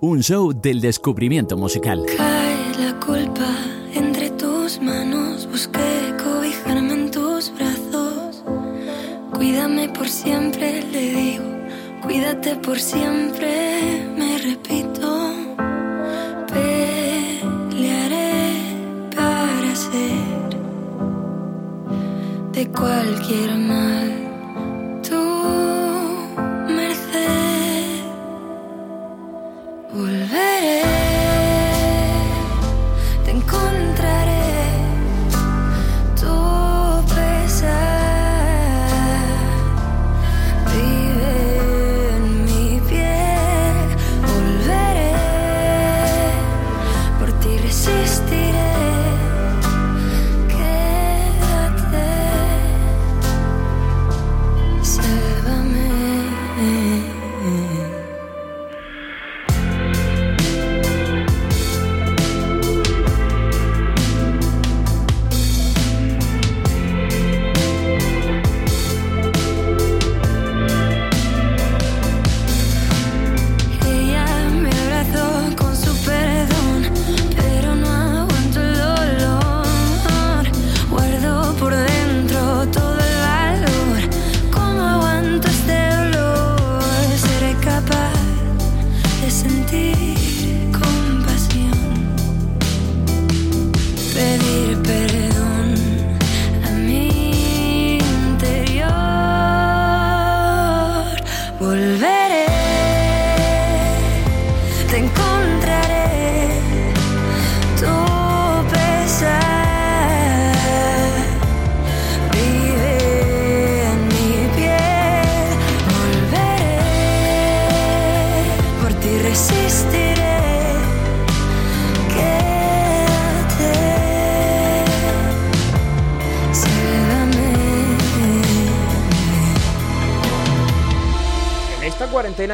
Un 0.01 0.23
show 0.23 0.53
del 0.53 0.81
descubrimiento 0.81 1.57
musical. 1.57 2.05
Cae 2.17 2.75
la 2.79 2.99
culpa 3.01 3.49
entre 3.95 4.31
tus 4.31 4.81
manos, 4.81 5.47
busqué 5.51 6.15
cobijarme 6.23 6.95
en 6.95 7.11
tus 7.11 7.53
brazos. 7.55 8.43
Cuídame 9.33 9.89
por 9.89 10.09
siempre, 10.09 10.83
le 10.93 11.11
digo, 11.11 11.45
cuídate 12.03 12.57
por 12.57 12.79
siempre, 12.79 14.07
me 14.17 14.39
repito. 14.39 15.33
Pelearé 17.73 18.33
para 19.15 19.75
ser 19.75 20.51
de 22.53 22.69
cualquier 22.71 23.57
mal 23.57 24.04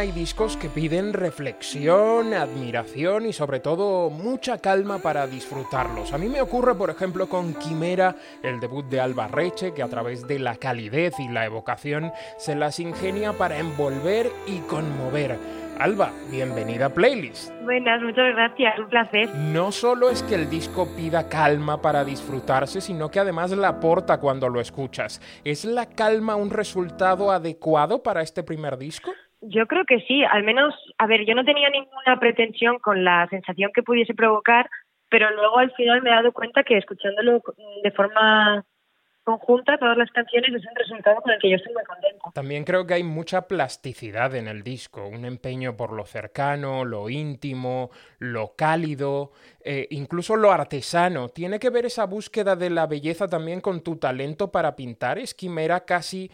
hay 0.01 0.12
discos 0.12 0.57
que 0.57 0.70
piden 0.70 1.12
reflexión, 1.12 2.32
admiración 2.32 3.26
y 3.26 3.34
sobre 3.34 3.61
todo 3.61 4.09
mucha 4.09 4.57
calma 4.57 5.01
para 5.01 5.26
disfrutarlos. 5.26 6.14
A 6.14 6.18
mí 6.18 6.26
me 6.30 6.40
ocurre, 6.40 6.74
por 6.74 6.88
ejemplo, 6.88 7.28
con 7.28 7.53
Quimera, 7.53 8.16
el 8.42 8.61
debut 8.61 8.86
de 8.86 8.98
Alba 8.98 9.28
Reche, 9.28 9.74
que 9.74 9.82
a 9.82 9.88
través 9.88 10.26
de 10.26 10.38
la 10.38 10.57
calidez 10.57 11.20
y 11.20 11.28
la 11.28 11.44
evocación 11.44 12.12
se 12.38 12.57
las 12.57 12.80
ingenia 12.80 13.34
para 13.34 13.59
envolver 13.59 14.32
y 14.46 14.61
conmover. 14.61 15.38
Alba, 15.78 16.12
bienvenida 16.30 16.86
a 16.86 16.94
Playlist. 16.94 17.53
Buenas, 17.64 18.01
muchas 18.01 18.34
gracias, 18.34 18.78
un 18.78 18.88
placer. 18.88 19.28
No 19.34 19.70
solo 19.70 20.09
es 20.09 20.22
que 20.22 20.34
el 20.34 20.48
disco 20.48 20.88
pida 20.96 21.28
calma 21.28 21.82
para 21.82 22.07
disfrutarse, 22.07 22.80
sino 22.80 23.11
que 23.11 23.20
además 23.20 23.51
la 23.51 23.68
aporta 23.68 24.18
cuando 24.18 24.48
lo 24.48 24.62
escuchas. 24.62 25.20
¿Es 25.44 25.66
la 25.66 25.84
calma 25.84 26.36
un 26.36 26.48
resultado 26.48 27.30
adecuado 27.30 28.03
para 28.03 28.22
este 28.22 28.42
primer 28.42 28.78
disco? 28.78 29.11
Yo 29.51 29.66
creo 29.66 29.84
que 29.84 30.01
sí, 30.03 30.22
al 30.22 30.44
menos, 30.44 30.74
a 30.96 31.07
ver, 31.09 31.26
yo 31.26 31.34
no 31.34 31.44
tenía 31.44 31.68
ninguna 31.70 32.20
pretensión 32.20 32.78
con 32.78 33.05
la 33.05 33.26
sensación 33.28 33.72
que 33.74 33.82
pudiese 33.82 34.14
provocar, 34.14 34.70
pero 35.09 35.28
luego 35.34 35.59
al 35.59 35.72
final 35.72 36.03
me 36.03 36.11
he 36.11 36.14
dado 36.14 36.32
cuenta 36.32 36.62
que 36.62 36.78
escuchándolo 36.78 37.42
de 37.82 37.90
forma 37.90 38.64
conjunta, 39.24 39.76
todas 39.76 39.96
las 39.96 40.11
canciones, 40.12 40.51
es 40.55 40.64
un 40.64 40.74
resultado 40.76 41.20
con 41.20 41.32
el 41.32 41.40
que 41.40 41.51
yo 41.51 41.57
estoy 41.57 41.74
muy 41.74 41.82
contenta. 41.82 42.30
También 42.32 42.64
creo 42.64 42.86
que 42.86 42.94
hay 42.94 43.03
mucha 43.03 43.48
plasticidad 43.48 44.34
en 44.36 44.46
el 44.46 44.62
disco, 44.62 45.07
un 45.07 45.24
empeño 45.24 45.76
por 45.76 45.92
lo 45.92 46.07
cercano, 46.07 46.84
lo 46.84 47.11
íntimo, 47.11 47.90
lo 48.18 48.55
cálido, 48.57 49.32
eh, 49.64 49.88
incluso 49.90 50.36
lo 50.36 50.53
artesano. 50.53 51.28
¿Tiene 51.28 51.59
que 51.59 51.70
ver 51.70 51.86
esa 51.86 52.07
búsqueda 52.07 52.55
de 52.55 52.70
la 52.70 52.86
belleza 52.86 53.28
también 53.28 53.61
con 53.61 53.82
tu 53.82 53.96
talento 53.96 54.53
para 54.53 54.76
pintar? 54.76 55.18
¿Es 55.18 55.34
Quimera 55.34 55.84
casi 55.84 56.30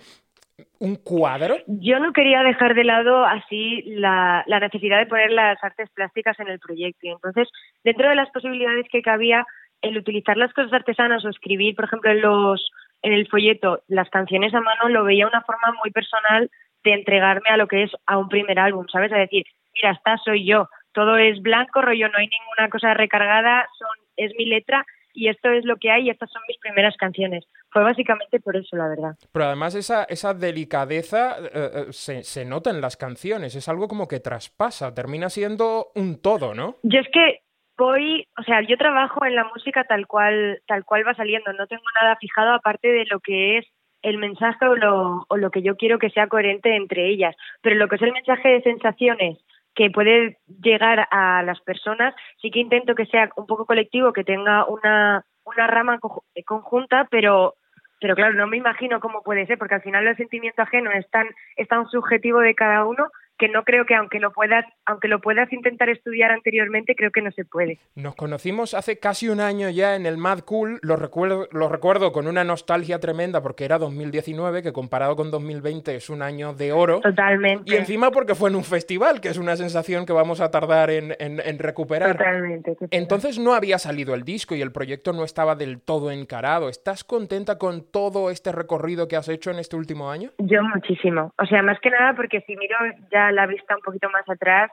un 0.79 0.97
cuadro? 0.97 1.57
Yo 1.67 1.99
no 1.99 2.13
quería 2.13 2.43
dejar 2.43 2.75
de 2.75 2.85
lado 2.85 3.25
así 3.25 3.83
la, 3.87 4.45
la 4.47 4.61
necesidad 4.61 4.99
de 4.99 5.07
poner 5.07 5.31
las 5.31 5.63
artes 5.63 5.91
plásticas 5.91 6.39
en 6.41 6.49
el 6.49 6.59
proyecto. 6.59 7.07
Entonces, 7.09 7.49
dentro 7.85 8.09
de 8.09 8.15
las 8.15 8.31
posibilidades 8.31 8.87
que 8.91 9.03
cabía, 9.03 9.45
el 9.83 9.99
utilizar 9.99 10.37
las 10.37 10.53
cosas 10.53 10.73
artesanas 10.73 11.25
o 11.25 11.29
escribir, 11.29 11.75
por 11.75 11.85
ejemplo, 11.85 12.11
en 12.11 12.23
los 12.23 12.71
en 13.03 13.13
el 13.13 13.29
folleto 13.29 13.83
las 13.89 14.09
canciones 14.09 14.55
a 14.55 14.61
mano 14.61 14.89
lo 14.89 15.05
veía 15.05 15.27
una 15.27 15.43
forma 15.43 15.73
muy 15.83 15.91
personal 15.91 16.51
de 16.83 16.95
entregarme 16.95 17.51
a 17.51 17.57
lo 17.57 17.69
que 17.69 17.85
es 17.85 17.91
a 18.07 18.17
un 18.17 18.29
primer 18.29 18.59
álbum, 18.59 18.87
¿sabes? 18.91 19.13
A 19.13 19.19
decir, 19.19 19.45
mira, 19.75 19.93
esta 19.93 20.17
soy 20.19 20.47
yo, 20.47 20.69
todo 20.93 21.17
es 21.19 21.41
blanco, 21.43 21.83
rollo, 21.83 22.09
no 22.09 22.19
hay 22.19 22.29
ninguna 22.29 22.71
cosa 22.71 22.95
recargada, 22.95 23.69
son 23.79 23.89
es 24.17 24.33
mi 24.39 24.47
letra 24.47 24.87
y 25.13 25.29
esto 25.29 25.51
es 25.51 25.65
lo 25.65 25.77
que 25.77 25.91
hay 25.91 26.07
y 26.07 26.11
estas 26.11 26.31
son 26.31 26.43
mis 26.49 26.59
primeras 26.59 26.97
canciones. 26.97 27.45
Fue 27.77 27.85
básicamente 27.85 28.41
por 28.41 28.57
eso, 28.57 28.75
la 28.75 28.89
verdad. 28.89 29.17
Pero 29.31 29.45
además 29.45 29.75
esa, 29.75 30.05
esa 30.05 30.33
delicadeza 30.33 31.37
eh, 31.39 31.51
eh, 31.55 31.87
se, 31.91 32.23
se 32.23 32.47
nota 32.47 32.71
en 32.71 32.81
las 32.81 32.97
canciones, 32.97 33.55
es 33.55 33.69
algo 33.69 33.87
como 33.87 34.09
que 34.09 34.19
traspasa, 34.19 34.95
termina 34.95 35.29
siendo 35.29 35.89
un 35.95 36.23
todo, 36.23 36.55
¿no? 36.55 36.77
Yo 36.85 37.01
es 37.01 37.09
que 37.13 37.41
voy, 37.77 38.27
o 38.41 38.43
sea, 38.45 38.63
yo 38.63 38.79
trabajo 38.79 39.27
en 39.27 39.35
la 39.35 39.45
música 39.45 39.85
tal 39.85 40.07
cual, 40.07 40.63
tal 40.67 40.87
cual 40.87 41.07
va 41.07 41.13
saliendo, 41.17 41.53
no 41.53 41.67
tengo 41.67 41.85
nada 42.01 42.17
fijado 42.17 42.55
aparte 42.55 42.89
de 42.89 43.05
lo 43.11 43.21
que 43.21 43.59
es 43.59 43.67
el 44.01 44.17
mensaje 44.17 44.67
o 44.67 44.75
lo, 44.75 45.27
o 45.29 45.37
lo 45.37 45.51
que 45.51 45.61
yo 45.61 45.77
quiero 45.77 45.99
que 45.99 46.09
sea 46.09 46.29
coherente 46.29 46.77
entre 46.77 47.11
ellas, 47.11 47.37
pero 47.61 47.77
lo 47.77 47.89
que 47.89 47.97
es 47.97 48.03
el 48.03 48.13
mensaje 48.13 48.49
de 48.49 48.63
sensaciones 48.63 49.37
que 49.75 49.91
puede 49.91 50.39
llegar 50.63 51.07
a 51.11 51.43
las 51.43 51.61
personas, 51.61 52.15
sí 52.41 52.51
que 52.51 52.61
intento 52.61 52.95
que 52.95 53.05
sea 53.05 53.29
un 53.37 53.47
poco 53.47 53.67
colectivo, 53.67 54.15
que 54.15 54.25
tenga 54.25 54.65
una, 54.65 55.27
una 55.45 55.67
rama 55.67 56.01
conjunta, 56.47 57.07
pero 57.11 57.57
pero 58.01 58.15
claro, 58.15 58.35
no 58.35 58.47
me 58.47 58.57
imagino 58.57 59.01
cómo 59.01 59.23
puede 59.23 59.47
ser, 59.47 59.59
porque 59.59 59.77
al 59.77 59.83
final 59.83 60.07
el 60.07 60.17
sentimiento 60.17 60.63
ajeno 60.63 60.91
es 60.93 61.09
tan, 61.11 61.27
es 61.57 61.69
tan 61.69 61.87
subjetivo 61.89 62.41
de 62.41 62.55
cada 62.55 62.85
uno 62.85 63.09
que 63.39 63.49
no 63.49 63.65
creo 63.65 63.85
que 63.85 63.95
aunque 63.95 64.21
lo 64.21 64.33
puedas, 64.33 64.65
aunque 64.85 65.09
lo 65.09 65.21
puedas 65.21 65.53
intentar 65.53 65.89
estudiar 65.89 66.31
anteriormente, 66.31 66.95
creo 66.95 67.11
que 67.11 67.23
no 67.23 67.31
se 67.33 67.45
puede. 67.45 67.79
Nos 67.95 68.15
conocimos 68.15 68.75
hace 68.75 68.99
casi 68.99 69.29
un 69.29 69.41
año 69.41 69.71
ya 69.71 69.97
en 69.97 70.07
el 70.07 70.17
Mad 70.17 70.41
Cool, 70.41 70.79
lo 70.83 70.97
recuerdo, 70.97 71.49
lo 71.53 71.69
recuerdo 71.69 72.13
con 72.13 72.27
una 72.27 72.45
nostalgia 72.45 72.99
tremenda 72.99 73.43
porque 73.43 73.65
era 73.65 73.79
2019, 73.79 74.63
que 74.63 74.73
comparado 74.73 75.17
con 75.17 75.31
2020 75.31 75.97
es 75.97 76.11
un 76.11 76.23
año 76.23 76.55
de 76.55 76.73
oro. 76.73 77.01
Totalmente. 77.01 77.73
Y 77.73 77.77
encima 77.77 78.11
porque 78.11 78.35
fue 78.35 78.51
en 78.51 78.57
un 78.57 78.65
festival, 78.65 79.21
que 79.21 79.29
es 79.29 79.39
una 79.39 79.57
sensación 79.57 80.07
que 80.07 80.13
vamos 80.13 80.41
a 80.41 80.51
tardar 80.51 80.91
en, 80.91 81.15
en, 81.19 81.41
en 81.45 81.59
recuperar. 81.59 82.17
Totalmente. 82.17 82.77
Entonces 82.91 83.39
no 83.39 83.55
había 83.55 83.79
salido 83.79 84.15
el 84.15 84.25
disco 84.25 84.55
y 84.55 84.63
el 84.63 84.73
proyecto 84.73 85.13
no 85.13 85.25
estaba 85.25 85.55
del 85.55 85.81
todo 85.81 86.11
encarado. 86.11 86.69
¿Estás 86.69 87.05
contenta 87.05 87.59
con 87.59 87.91
todo 87.91 88.31
este 88.31 88.53
recorrido 88.53 89.09
que 89.09 89.17
has 89.17 89.29
hecho 89.29 89.51
en 89.51 89.59
este 89.59 89.77
último 89.77 90.11
año? 90.11 90.31
Yo 90.39 90.63
muchísimo. 90.63 91.33
O 91.39 91.47
sea, 91.47 91.63
más 91.63 91.79
que 91.81 91.91
nada 91.91 92.15
porque 92.15 92.41
si 92.43 92.57
miro 92.57 92.77
ya 93.13 93.26
la 93.33 93.47
vista 93.47 93.77
un 93.77 93.83
poquito 93.83 94.11
más 94.11 94.29
atrás, 94.29 94.71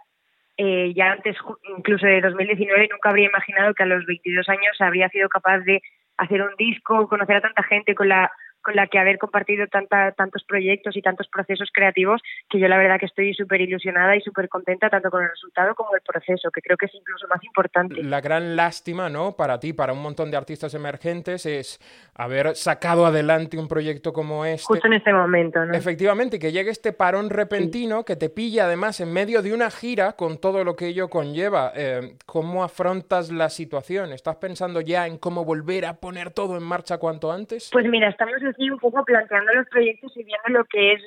eh, 0.58 0.94
ya 0.96 1.12
antes 1.12 1.36
incluso 1.78 2.06
de 2.06 2.22
2019 2.22 2.90
nunca 2.92 3.10
habría 3.10 3.28
imaginado 3.28 3.74
que 3.74 3.84
a 3.84 3.88
los 3.88 4.06
22 4.06 4.48
años 4.50 4.80
habría 4.80 5.10
sido 5.10 5.28
capaz 5.30 5.60
de 5.60 5.82
hacer 6.18 6.42
un 6.42 6.56
disco, 6.58 7.08
conocer 7.08 7.38
a 7.38 7.42
tanta 7.42 7.64
gente 7.64 7.96
con 7.96 8.10
la 8.10 8.32
con 8.64 8.76
la 8.76 8.88
que 8.88 8.98
haber 8.98 9.18
compartido 9.18 9.68
tanta, 9.68 10.14
tantos 10.14 10.44
proyectos 10.46 10.96
y 10.96 11.02
tantos 11.02 11.28
procesos 11.28 11.70
creativos 11.72 12.22
que 12.50 12.60
yo 12.60 12.68
la 12.68 12.78
verdad 12.78 13.00
que 13.00 13.06
estoy 13.06 13.34
súper 13.34 13.62
ilusionada 13.62 14.16
y 14.16 14.22
súper 14.22 14.48
contenta 14.48 14.90
tanto 14.90 15.12
con 15.12 15.24
el 15.24 15.30
resultado 15.30 15.76
como 15.76 15.94
el 15.96 16.02
proceso, 16.02 16.50
que 16.50 16.62
creo 16.62 16.78
que 16.78 16.86
es 16.86 16.96
incluso 16.96 17.28
más 17.28 17.44
importante. 17.44 18.02
La 18.02 18.22
gran 18.22 18.56
lástima, 18.56 19.10
¿no? 19.10 19.36
Para 19.36 19.60
ti, 19.60 19.74
para 19.74 19.94
un 19.94 20.02
montón 20.02 20.32
de 20.32 20.38
artistas 20.38 20.74
emergentes, 20.74 21.46
es 21.46 21.80
haber 22.16 22.56
sacado 22.56 23.06
adelante 23.06 23.58
un 23.58 23.68
proyecto 23.68 24.14
como 24.14 24.46
este. 24.46 24.66
Justo 24.66 24.88
en 24.88 24.94
este 24.94 25.12
momento, 25.12 25.66
¿no? 25.66 25.74
Efectivamente, 25.74 26.40
que 26.40 26.52
llegue 26.52 26.72
este 26.72 26.94
parón 26.94 27.30
repentino 27.30 28.00
sí. 28.00 28.06
que 28.06 28.16
te 28.16 28.30
pilla 28.30 28.66
además 28.66 29.00
en 29.02 29.12
medio 29.12 29.42
de 29.42 29.54
una 29.54 29.70
gira 29.72 30.14
con 30.14 30.40
todo 30.40 30.64
lo 30.64 30.76
que 30.76 30.88
ello 30.88 31.10
conlleva. 31.10 31.74
Eh, 31.76 32.16
¿Cómo 32.26 32.64
afrontas 32.64 33.30
la 33.30 33.50
situación? 33.50 34.14
¿Estás 34.14 34.38
pensando 34.38 34.80
ya 34.80 35.06
en 35.06 35.18
cómo 35.18 35.44
volver 35.44 35.86
a 35.86 35.96
poner 35.96 36.32
todo 36.32 36.56
en 36.56 36.64
marcha 36.64 36.98
cuanto 36.98 37.32
antes? 37.32 37.70
Pues 37.74 37.86
mira, 37.86 38.10
estamos 38.10 38.42
aquí 38.54 38.70
un 38.70 38.80
poco 38.80 39.04
planteando 39.04 39.52
los 39.54 39.68
proyectos 39.68 40.16
y 40.16 40.24
viendo 40.24 40.50
lo 40.50 40.66
que 40.66 40.94
es 40.94 41.02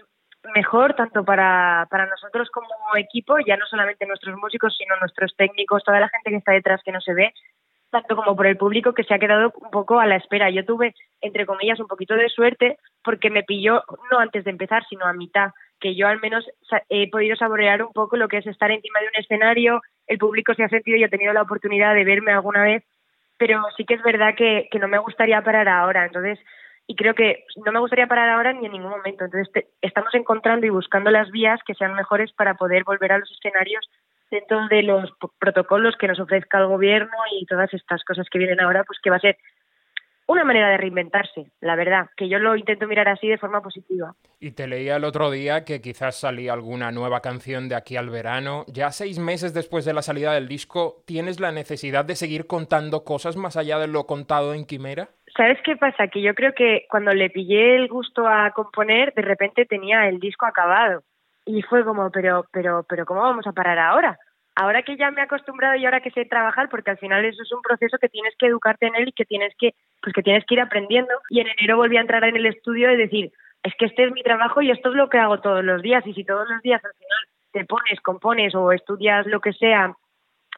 mejor 0.54 0.94
tanto 0.94 1.24
para, 1.24 1.86
para 1.90 2.06
nosotros 2.06 2.50
como 2.50 2.68
equipo, 2.96 3.36
ya 3.46 3.56
no 3.56 3.66
solamente 3.66 4.06
nuestros 4.06 4.36
músicos, 4.36 4.76
sino 4.76 4.96
nuestros 4.96 5.34
técnicos, 5.36 5.82
toda 5.84 6.00
la 6.00 6.08
gente 6.08 6.30
que 6.30 6.36
está 6.36 6.52
detrás 6.52 6.80
que 6.84 6.92
no 6.92 7.00
se 7.00 7.14
ve, 7.14 7.32
tanto 7.90 8.16
como 8.16 8.36
por 8.36 8.46
el 8.46 8.56
público 8.56 8.92
que 8.92 9.04
se 9.04 9.14
ha 9.14 9.18
quedado 9.18 9.52
un 9.60 9.70
poco 9.70 9.98
a 9.98 10.06
la 10.06 10.16
espera. 10.16 10.50
Yo 10.50 10.64
tuve, 10.64 10.94
entre 11.20 11.46
comillas, 11.46 11.80
un 11.80 11.86
poquito 11.86 12.14
de 12.14 12.28
suerte 12.28 12.78
porque 13.02 13.30
me 13.30 13.42
pilló 13.42 13.82
no 14.10 14.18
antes 14.18 14.44
de 14.44 14.50
empezar, 14.50 14.84
sino 14.88 15.06
a 15.06 15.12
mitad, 15.12 15.50
que 15.80 15.94
yo 15.94 16.08
al 16.08 16.20
menos 16.20 16.44
he 16.88 17.10
podido 17.10 17.36
saborear 17.36 17.82
un 17.82 17.92
poco 17.92 18.16
lo 18.16 18.28
que 18.28 18.38
es 18.38 18.46
estar 18.46 18.70
encima 18.70 19.00
de 19.00 19.06
un 19.06 19.20
escenario, 19.20 19.80
el 20.06 20.18
público 20.18 20.54
se 20.54 20.64
ha 20.64 20.68
sentido 20.68 20.96
y 20.96 21.04
he 21.04 21.08
tenido 21.08 21.32
la 21.32 21.42
oportunidad 21.42 21.94
de 21.94 22.04
verme 22.04 22.32
alguna 22.32 22.62
vez, 22.62 22.84
pero 23.38 23.62
sí 23.76 23.84
que 23.84 23.94
es 23.94 24.02
verdad 24.02 24.34
que, 24.34 24.68
que 24.70 24.78
no 24.78 24.88
me 24.88 24.98
gustaría 24.98 25.42
parar 25.42 25.68
ahora. 25.68 26.06
Entonces, 26.06 26.38
y 26.86 26.94
creo 26.94 27.14
que 27.14 27.44
no 27.64 27.72
me 27.72 27.80
gustaría 27.80 28.06
parar 28.06 28.28
ahora 28.28 28.52
ni 28.52 28.66
en 28.66 28.72
ningún 28.72 28.90
momento. 28.90 29.24
Entonces 29.24 29.52
te, 29.52 29.66
estamos 29.82 30.14
encontrando 30.14 30.66
y 30.66 30.70
buscando 30.70 31.10
las 31.10 31.30
vías 31.30 31.60
que 31.66 31.74
sean 31.74 31.94
mejores 31.94 32.32
para 32.32 32.54
poder 32.54 32.84
volver 32.84 33.12
a 33.12 33.18
los 33.18 33.30
escenarios 33.30 33.88
dentro 34.30 34.66
de 34.68 34.82
los 34.82 35.10
protocolos 35.38 35.96
que 35.96 36.08
nos 36.08 36.20
ofrezca 36.20 36.58
el 36.58 36.66
gobierno 36.66 37.16
y 37.38 37.46
todas 37.46 37.72
estas 37.74 38.04
cosas 38.04 38.26
que 38.30 38.38
vienen 38.38 38.60
ahora, 38.60 38.84
pues 38.84 38.98
que 39.02 39.10
va 39.10 39.16
a 39.16 39.20
ser 39.20 39.36
una 40.28 40.44
manera 40.44 40.68
de 40.70 40.76
reinventarse, 40.76 41.52
la 41.60 41.76
verdad, 41.76 42.08
que 42.16 42.28
yo 42.28 42.40
lo 42.40 42.56
intento 42.56 42.88
mirar 42.88 43.08
así 43.08 43.28
de 43.28 43.38
forma 43.38 43.62
positiva. 43.62 44.14
Y 44.40 44.50
te 44.52 44.66
leía 44.66 44.96
el 44.96 45.04
otro 45.04 45.30
día 45.30 45.64
que 45.64 45.80
quizás 45.80 46.16
salía 46.16 46.52
alguna 46.52 46.90
nueva 46.90 47.20
canción 47.20 47.68
de 47.68 47.76
aquí 47.76 47.96
al 47.96 48.10
verano. 48.10 48.64
Ya 48.66 48.90
seis 48.90 49.20
meses 49.20 49.54
después 49.54 49.84
de 49.84 49.94
la 49.94 50.02
salida 50.02 50.32
del 50.32 50.48
disco, 50.48 51.02
¿tienes 51.06 51.38
la 51.38 51.52
necesidad 51.52 52.04
de 52.04 52.16
seguir 52.16 52.48
contando 52.48 53.04
cosas 53.04 53.36
más 53.36 53.56
allá 53.56 53.78
de 53.78 53.86
lo 53.86 54.06
contado 54.06 54.52
en 54.52 54.66
Quimera? 54.66 55.10
¿Sabes 55.36 55.58
qué 55.62 55.76
pasa? 55.76 56.08
Que 56.08 56.22
yo 56.22 56.34
creo 56.34 56.54
que 56.54 56.86
cuando 56.88 57.12
le 57.12 57.28
pillé 57.28 57.76
el 57.76 57.88
gusto 57.88 58.26
a 58.26 58.50
componer, 58.52 59.12
de 59.14 59.22
repente 59.22 59.66
tenía 59.66 60.08
el 60.08 60.18
disco 60.18 60.46
acabado. 60.46 61.02
Y 61.44 61.62
fue 61.62 61.84
como, 61.84 62.10
pero, 62.10 62.46
pero, 62.52 62.84
pero, 62.88 63.04
¿cómo 63.04 63.20
vamos 63.20 63.46
a 63.46 63.52
parar 63.52 63.78
ahora? 63.78 64.18
Ahora 64.54 64.82
que 64.82 64.96
ya 64.96 65.10
me 65.10 65.20
he 65.20 65.24
acostumbrado 65.24 65.76
y 65.76 65.84
ahora 65.84 66.00
que 66.00 66.10
sé 66.10 66.24
trabajar, 66.24 66.70
porque 66.70 66.90
al 66.90 66.98
final 66.98 67.24
eso 67.26 67.42
es 67.42 67.52
un 67.52 67.60
proceso 67.60 67.98
que 67.98 68.08
tienes 68.08 68.34
que 68.38 68.46
educarte 68.46 68.86
en 68.86 68.96
él 68.96 69.08
y 69.08 69.12
que 69.12 69.26
tienes 69.26 69.52
que, 69.58 69.74
pues 70.00 70.14
que 70.14 70.22
tienes 70.22 70.44
que 70.46 70.54
ir 70.54 70.60
aprendiendo. 70.60 71.12
Y 71.28 71.40
en 71.40 71.48
enero 71.48 71.76
volví 71.76 71.98
a 71.98 72.00
entrar 72.00 72.24
en 72.24 72.36
el 72.36 72.46
estudio 72.46 72.90
y 72.90 72.96
decir, 72.96 73.30
es 73.62 73.74
que 73.78 73.84
este 73.84 74.04
es 74.04 74.12
mi 74.12 74.22
trabajo 74.22 74.62
y 74.62 74.70
esto 74.70 74.88
es 74.88 74.94
lo 74.94 75.10
que 75.10 75.18
hago 75.18 75.40
todos 75.40 75.62
los 75.62 75.82
días. 75.82 76.06
Y 76.06 76.14
si 76.14 76.24
todos 76.24 76.48
los 76.48 76.62
días 76.62 76.82
al 76.82 76.94
final 76.94 77.18
te 77.52 77.64
pones, 77.66 78.00
compones 78.00 78.54
o 78.54 78.72
estudias 78.72 79.26
lo 79.26 79.40
que 79.40 79.52
sea 79.52 79.94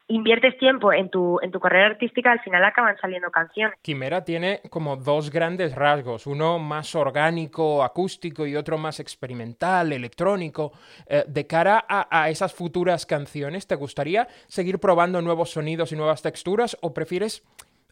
inviertes 0.09 0.57
tiempo 0.57 0.91
en 0.91 1.09
tu, 1.09 1.39
en 1.41 1.51
tu 1.51 1.59
carrera 1.59 1.87
artística, 1.87 2.31
al 2.31 2.41
final 2.41 2.63
acaban 2.65 2.97
saliendo 2.97 3.29
canciones. 3.31 3.77
Quimera 3.81 4.25
tiene 4.25 4.59
como 4.69 4.97
dos 4.97 5.29
grandes 5.29 5.75
rasgos, 5.75 6.27
uno 6.27 6.59
más 6.59 6.95
orgánico, 6.95 7.83
acústico 7.83 8.45
y 8.45 8.55
otro 8.55 8.77
más 8.77 8.99
experimental, 8.99 9.93
electrónico. 9.93 10.73
Eh, 11.07 11.23
de 11.27 11.47
cara 11.47 11.85
a, 11.87 12.07
a, 12.11 12.29
esas 12.29 12.53
futuras 12.53 13.05
canciones, 13.05 13.67
¿te 13.67 13.75
gustaría 13.75 14.27
seguir 14.47 14.79
probando 14.79 15.21
nuevos 15.21 15.51
sonidos 15.51 15.91
y 15.91 15.95
nuevas 15.95 16.21
texturas 16.21 16.75
o 16.81 16.93
prefieres 16.93 17.43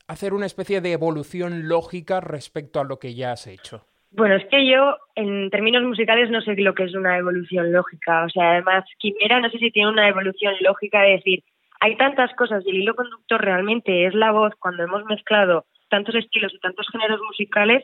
hacer 0.08 0.34
una 0.34 0.48
especie 0.48 0.82
de 0.82 0.94
evolución 0.94 1.68
lógica 1.68 2.20
respecto 2.20 2.80
a 2.80 2.84
lo 2.84 2.98
que 2.98 3.14
ya 3.14 3.34
has 3.34 3.46
hecho? 3.46 3.86
Bueno, 4.12 4.36
es 4.36 4.46
que 4.46 4.66
yo 4.66 4.98
en 5.16 5.50
términos 5.50 5.84
musicales 5.84 6.32
no 6.32 6.42
sé 6.42 6.56
lo 6.56 6.74
que 6.74 6.86
es 6.86 6.96
una 6.96 7.18
evolución 7.18 7.72
lógica. 7.72 8.24
O 8.24 8.30
sea, 8.30 8.54
además, 8.54 8.86
Quimera 8.98 9.40
no 9.40 9.50
sé 9.50 9.60
si 9.60 9.70
tiene 9.70 9.90
una 9.90 10.08
evolución 10.08 10.56
lógica 10.62 11.02
de 11.02 11.12
decir, 11.12 11.44
hay 11.80 11.96
tantas 11.98 12.34
cosas 12.36 12.64
y 12.66 12.70
el 12.70 12.78
hilo 12.78 12.96
conductor 12.96 13.42
realmente 13.42 14.06
es 14.06 14.14
la 14.14 14.32
voz 14.32 14.54
cuando 14.60 14.84
hemos 14.84 15.06
mezclado 15.06 15.66
tantos 15.90 16.16
estilos 16.16 16.54
y 16.54 16.60
tantos 16.60 16.88
géneros 16.92 17.22
musicales 17.22 17.84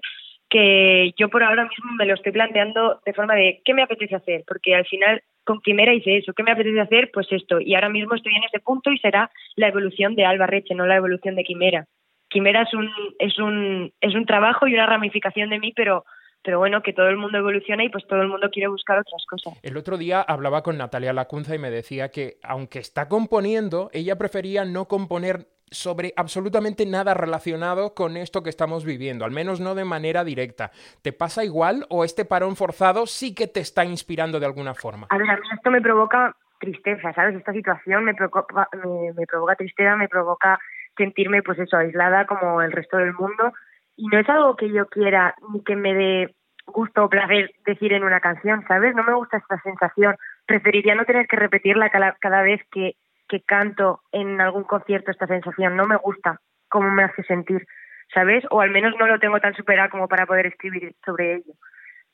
que 0.50 1.14
yo 1.18 1.30
por 1.30 1.44
ahora 1.44 1.64
mismo 1.64 1.92
me 1.98 2.06
lo 2.06 2.14
estoy 2.14 2.32
planteando 2.32 3.02
de 3.06 3.14
forma 3.14 3.34
de 3.36 3.62
qué 3.66 3.74
me 3.74 3.82
apetece 3.82 4.16
hacer, 4.16 4.44
porque 4.48 4.76
al 4.76 4.86
final 4.86 5.22
con 5.44 5.60
Quimera 5.62 5.94
hice 5.94 6.18
eso, 6.18 6.34
¿qué 6.34 6.44
me 6.44 6.52
apetece 6.52 6.80
hacer? 6.80 7.10
Pues 7.12 7.28
esto, 7.32 7.60
y 7.60 7.76
ahora 7.76 7.90
mismo 7.90 8.16
estoy 8.16 8.36
en 8.36 8.44
ese 8.44 8.60
punto 8.60 8.92
y 8.92 8.98
será 9.00 9.32
la 9.56 9.68
evolución 9.68 10.16
de 10.16 10.26
Alba 10.26 10.48
Reche, 10.48 10.76
no 10.76 10.86
la 10.86 10.98
evolución 10.98 11.36
de 11.36 11.44
Quimera. 11.44 11.86
Quimera 12.30 12.64
es 12.64 12.74
un, 12.74 12.90
es 13.20 13.40
un, 13.40 13.92
es 14.00 14.16
un 14.16 14.26
trabajo 14.26 14.68
y 14.68 14.74
una 14.74 14.86
ramificación 14.86 15.50
de 15.50 15.60
mí, 15.60 15.74
pero 15.76 16.06
pero 16.44 16.60
bueno, 16.60 16.82
que 16.84 16.94
todo 16.94 17.08
el 17.08 17.18
mundo 17.18 17.38
evoluciona 17.38 17.84
y 17.84 17.90
pues 17.90 18.06
todo 18.08 18.22
el 18.22 18.28
mundo 18.28 18.50
quiere 18.52 18.68
buscar 18.68 19.00
otras 19.00 19.26
cosas. 19.26 19.58
El 19.64 19.78
otro 19.78 19.98
día 19.98 20.22
hablaba 20.22 20.62
con 20.62 20.78
Natalia 20.78 21.14
Lacunza 21.14 21.56
y 21.56 21.60
me 21.60 21.72
decía 21.72 22.10
que 22.10 22.38
aunque 22.44 22.80
está 22.80 23.08
componiendo, 23.08 23.90
ella 23.94 24.18
prefería 24.18 24.66
no 24.66 24.86
componer 24.86 25.48
sobre 25.72 26.14
absolutamente 26.16 26.86
nada 26.86 27.14
relacionado 27.14 27.96
con 27.96 28.16
esto 28.16 28.44
que 28.44 28.50
estamos 28.50 28.86
viviendo, 28.86 29.26
al 29.26 29.32
menos 29.32 29.60
no 29.60 29.74
de 29.74 29.86
manera 29.86 30.24
directa. 30.24 30.72
¿Te 31.02 31.14
pasa 31.14 31.44
igual 31.44 31.86
o 31.90 32.04
este 32.04 32.26
parón 32.26 32.56
forzado 32.56 33.08
sí 33.08 33.34
que 33.34 33.48
te 33.48 33.60
está 33.60 33.84
inspirando 33.84 34.40
de 34.40 34.46
alguna 34.46 34.76
forma? 34.76 35.08
A 35.10 35.18
ver, 35.18 35.30
a 35.30 35.36
mí 35.36 35.42
esto 35.52 35.72
me 35.72 35.82
provoca 35.82 36.36
tristeza, 36.60 37.12
¿sabes? 37.14 37.36
Esta 37.36 37.54
situación 37.54 38.06
me 38.06 38.14
provoca, 38.14 38.70
me, 38.74 39.14
me 39.14 39.26
provoca 39.26 39.56
tristeza, 39.56 39.96
me 39.96 40.08
provoca 40.08 40.60
sentirme 40.96 41.42
pues 41.42 41.58
eso, 41.58 41.76
aislada 41.76 42.26
como 42.28 42.62
el 42.62 42.72
resto 42.72 42.98
del 42.98 43.14
mundo 43.14 43.54
y 43.96 44.08
no 44.08 44.20
es 44.20 44.30
algo 44.30 44.56
que 44.56 44.72
yo 44.72 44.88
quiera 44.88 45.36
ni 45.52 45.64
que 45.64 45.76
me 45.76 45.94
dé 45.94 46.36
gusto 46.66 47.04
o 47.04 47.10
placer 47.10 47.52
decir 47.66 47.94
en 47.94 48.04
una 48.04 48.20
canción, 48.20 48.64
¿sabes? 48.68 48.96
No 48.96 49.04
me 49.04 49.14
gusta 49.14 49.38
esta 49.38 49.60
sensación. 49.62 50.16
Preferiría 50.46 50.96
no 50.96 51.06
tener 51.06 51.28
que 51.28 51.36
repetirla 51.36 51.90
cada, 51.90 52.16
cada 52.20 52.42
vez 52.42 52.62
que, 52.72 52.94
que 53.28 53.42
canto 53.42 54.02
en 54.12 54.40
algún 54.42 54.64
concierto 54.64 55.12
esta 55.12 55.28
sensación. 55.28 55.76
No 55.76 55.86
me 55.86 55.98
gusta 55.98 56.40
cómo 56.70 56.90
me 56.90 57.04
hace 57.04 57.24
sentir, 57.24 57.66
¿sabes? 58.14 58.44
O 58.50 58.62
al 58.62 58.72
menos 58.72 58.96
no 58.98 59.08
lo 59.08 59.20
tengo 59.20 59.40
tan 59.40 59.54
superado 59.54 59.90
como 59.90 60.08
para 60.08 60.26
poder 60.26 60.48
escribir 60.48 60.96
sobre 61.06 61.36
ello. 61.36 61.54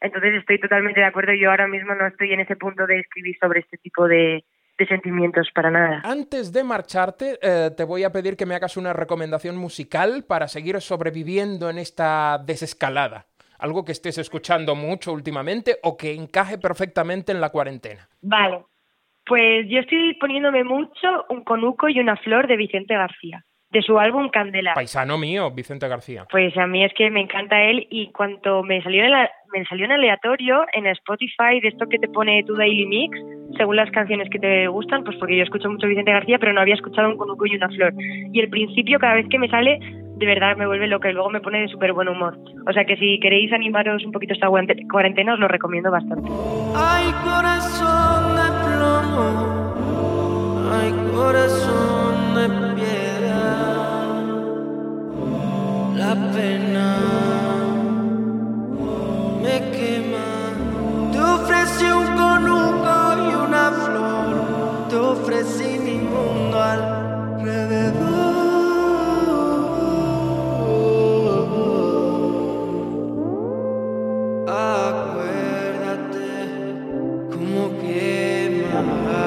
Entonces 0.02 0.34
estoy 0.36 0.60
totalmente 0.60 1.00
de 1.00 1.06
acuerdo. 1.06 1.34
Yo 1.34 1.52
ahora 1.52 1.68
mismo 1.68 1.94
no 1.96 2.08
estoy 2.08 2.34
en 2.34 2.40
ese 2.42 2.56
punto 2.56 2.88
de 2.88 3.00
escribir 3.00 3.38
sobre 3.40 3.62
este 3.62 3.78
tipo 3.78 4.08
de, 4.08 4.44
de 4.80 4.88
sentimientos 4.88 5.50
para 5.54 5.70
nada. 5.70 6.02
Antes 6.04 6.52
de 6.54 6.64
marcharte, 6.64 7.38
eh, 7.42 7.70
te 7.76 7.84
voy 7.84 8.04
a 8.04 8.12
pedir 8.12 8.38
que 8.38 8.46
me 8.46 8.56
hagas 8.56 8.78
una 8.78 8.94
recomendación 8.94 9.58
musical 9.58 10.24
para 10.28 10.48
seguir 10.48 10.80
sobreviviendo 10.82 11.70
en 11.70 11.78
esta 11.78 12.42
desescalada. 12.44 13.26
Algo 13.60 13.84
que 13.84 13.92
estés 13.92 14.18
escuchando 14.18 14.74
mucho 14.76 15.12
últimamente 15.12 15.78
o 15.84 15.98
que 15.98 16.14
encaje 16.14 16.58
perfectamente 16.58 17.34
en 17.34 17.42
la 17.42 17.50
cuarentena. 17.50 18.08
Vale, 18.22 18.64
pues 19.26 19.68
yo 19.68 19.80
estoy 19.80 20.16
poniéndome 20.16 20.64
mucho 20.64 21.26
un 21.30 21.44
conuco 21.44 21.90
y 21.90 22.00
una 22.00 22.16
flor 22.16 22.48
de 22.48 22.56
Vicente 22.56 22.96
García, 22.96 23.44
de 23.70 23.82
su 23.82 24.00
álbum 24.00 24.30
Candela. 24.30 24.76
Paisano 24.76 25.18
mío, 25.18 25.52
Vicente 25.52 25.90
García. 25.90 26.26
Pues 26.32 26.56
a 26.58 26.68
mí 26.68 26.86
es 26.86 26.94
que 26.94 27.10
me 27.12 27.20
encanta 27.20 27.62
él 27.62 27.86
y 27.92 28.12
cuanto 28.12 28.64
me 28.64 28.82
salió 28.82 29.04
en, 29.04 29.12
la, 29.12 29.30
me 29.54 29.66
salió 29.66 29.86
en 29.86 29.92
aleatorio 29.92 30.66
en 30.72 30.88
Spotify 30.88 31.60
de 31.62 31.68
esto 31.68 31.88
que 31.90 32.00
te 32.00 32.08
pone 32.08 32.44
tu 32.46 32.56
Daily 32.56 32.86
Mix, 32.86 33.20
según 33.58 33.76
las 33.76 33.90
canciones 33.92 34.30
que 34.30 34.40
te 34.40 34.68
gustan, 34.68 35.04
pues 35.04 35.18
porque 35.18 35.38
yo 35.38 35.44
escucho 35.44 35.70
mucho 35.70 35.88
Vicente 35.88 36.12
García, 36.12 36.38
pero 36.40 36.54
no 36.54 36.62
había 36.62 36.76
escuchado 36.76 37.10
un 37.10 37.18
conuco 37.18 37.46
y 37.46 37.56
una 37.56 37.70
flor. 37.70 37.94
Y 38.32 38.40
el 38.40 38.50
principio, 38.50 39.00
cada 39.00 39.16
vez 39.16 39.28
que 39.30 39.40
me 39.40 39.50
sale, 39.50 39.80
de 40.18 40.26
verdad 40.26 40.56
me 40.58 40.68
vuelve 40.68 40.88
loca 40.88 41.10
y 41.10 41.14
luego 41.14 41.30
me 41.30 41.40
pone 41.40 41.62
de 41.62 41.68
súper 41.70 41.94
buen 41.94 42.10
humor. 42.10 42.38
O 42.68 42.74
sea 42.74 42.84
que 42.86 42.98
si 42.98 43.20
queréis 43.20 43.52
animaros 43.54 44.04
un 44.06 44.12
poquito 44.12 44.34
esta 44.34 44.48
cuarente- 44.48 44.86
cuarentena, 44.92 45.34
os 45.34 45.40
lo 45.40 45.48
recomiendo 45.48 45.90
bastante. 45.92 46.30
Ay, 46.76 47.06
corazón 47.24 48.36
de 48.36 48.50
plomo, 48.66 49.74
ay, 50.74 50.92
corazón 51.16 52.36
de 52.36 52.50
piedra, 52.76 53.46
la 55.96 56.14
pena 56.34 56.88
me 59.42 59.56
quema. 59.72 60.28
Te 61.12 61.20
ofrecí 61.20 61.86
un 61.92 62.08
conuco 62.18 62.89
flor, 63.72 64.88
te 64.90 64.96
ofrecí 64.96 65.80
mi 65.80 65.98
mundo 65.98 66.62
alrededor. 66.62 68.20
Acuérdate 74.48 76.28
cómo 77.32 77.64
quema. 77.80 79.20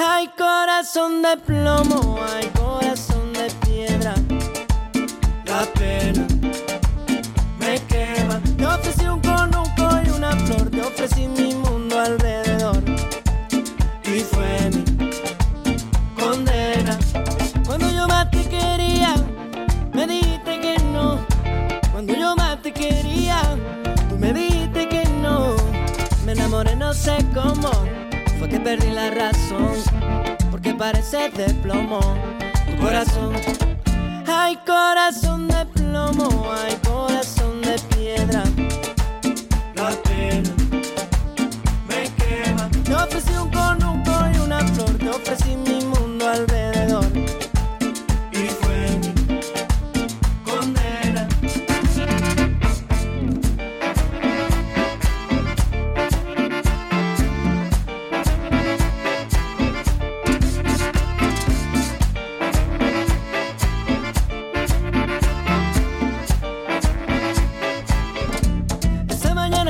Hay 0.00 0.28
corazón 0.36 1.22
de 1.22 1.36
plomo, 1.36 2.18
hay 2.20 2.46
corazón 2.46 2.67
no 26.88 26.94
sé 26.94 27.18
cómo, 27.34 27.70
fue 28.38 28.48
que 28.48 28.58
perdí 28.58 28.90
la 28.90 29.10
razón. 29.10 29.74
Porque 30.50 30.72
parece 30.72 31.28
de 31.28 31.52
plomo 31.62 32.00
tu 32.66 32.82
corazón. 32.82 33.34
Hay 34.26 34.56
corazón 34.64 35.48
de 35.48 35.66
plomo, 35.66 36.50
hay 36.50 36.74
corazón 36.88 37.60
de 37.60 37.78
piedra. 37.94 38.42
La 39.74 39.90
pena 40.04 40.50
me 41.88 42.04
quema. 42.16 42.70
Te 42.82 42.94
ofrecí 42.94 43.34
un 43.34 43.50
conuco 43.50 44.12
y 44.34 44.38
una 44.38 44.60
flor, 44.60 44.96
te 44.96 45.10
ofrecí 45.10 45.56
mi 45.56 45.77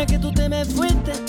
que 0.07 0.19
tú 0.19 0.33
te 0.33 0.49
me 0.49 0.65
fuiste 0.65 1.28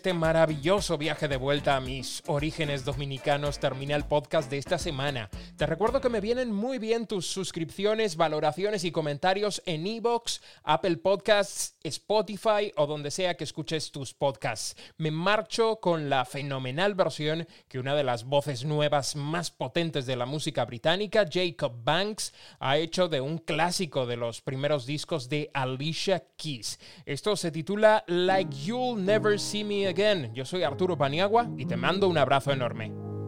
este 0.00 0.14
maravilloso 0.14 0.96
viaje 0.96 1.28
de 1.28 1.36
vuelta 1.36 1.76
a 1.76 1.80
mis 1.82 2.22
orígenes 2.26 2.86
dominicanos 2.86 3.60
termina 3.60 3.94
el 3.96 4.04
podcast 4.04 4.50
de 4.50 4.56
esta 4.56 4.78
semana. 4.78 5.28
Te 5.60 5.66
recuerdo 5.66 6.00
que 6.00 6.08
me 6.08 6.22
vienen 6.22 6.50
muy 6.54 6.78
bien 6.78 7.06
tus 7.06 7.26
suscripciones, 7.26 8.16
valoraciones 8.16 8.82
y 8.84 8.92
comentarios 8.92 9.62
en 9.66 9.86
iVoox, 9.86 10.40
Apple 10.62 10.96
Podcasts, 10.96 11.74
Spotify 11.82 12.72
o 12.76 12.86
donde 12.86 13.10
sea 13.10 13.34
que 13.34 13.44
escuches 13.44 13.92
tus 13.92 14.14
podcasts. 14.14 14.74
Me 14.96 15.10
marcho 15.10 15.78
con 15.78 16.08
la 16.08 16.24
fenomenal 16.24 16.94
versión 16.94 17.46
que 17.68 17.78
una 17.78 17.94
de 17.94 18.04
las 18.04 18.24
voces 18.24 18.64
nuevas 18.64 19.16
más 19.16 19.50
potentes 19.50 20.06
de 20.06 20.16
la 20.16 20.24
música 20.24 20.64
británica, 20.64 21.26
Jacob 21.30 21.74
Banks, 21.84 22.32
ha 22.58 22.78
hecho 22.78 23.08
de 23.08 23.20
un 23.20 23.36
clásico 23.36 24.06
de 24.06 24.16
los 24.16 24.40
primeros 24.40 24.86
discos 24.86 25.28
de 25.28 25.50
Alicia 25.52 26.24
Keys. 26.38 26.80
Esto 27.04 27.36
se 27.36 27.50
titula 27.50 28.02
Like 28.06 28.56
You'll 28.64 29.04
Never 29.04 29.38
See 29.38 29.64
Me 29.64 29.86
Again. 29.88 30.32
Yo 30.32 30.46
soy 30.46 30.62
Arturo 30.62 30.96
Paniagua 30.96 31.50
y 31.58 31.66
te 31.66 31.76
mando 31.76 32.08
un 32.08 32.16
abrazo 32.16 32.50
enorme. 32.50 33.19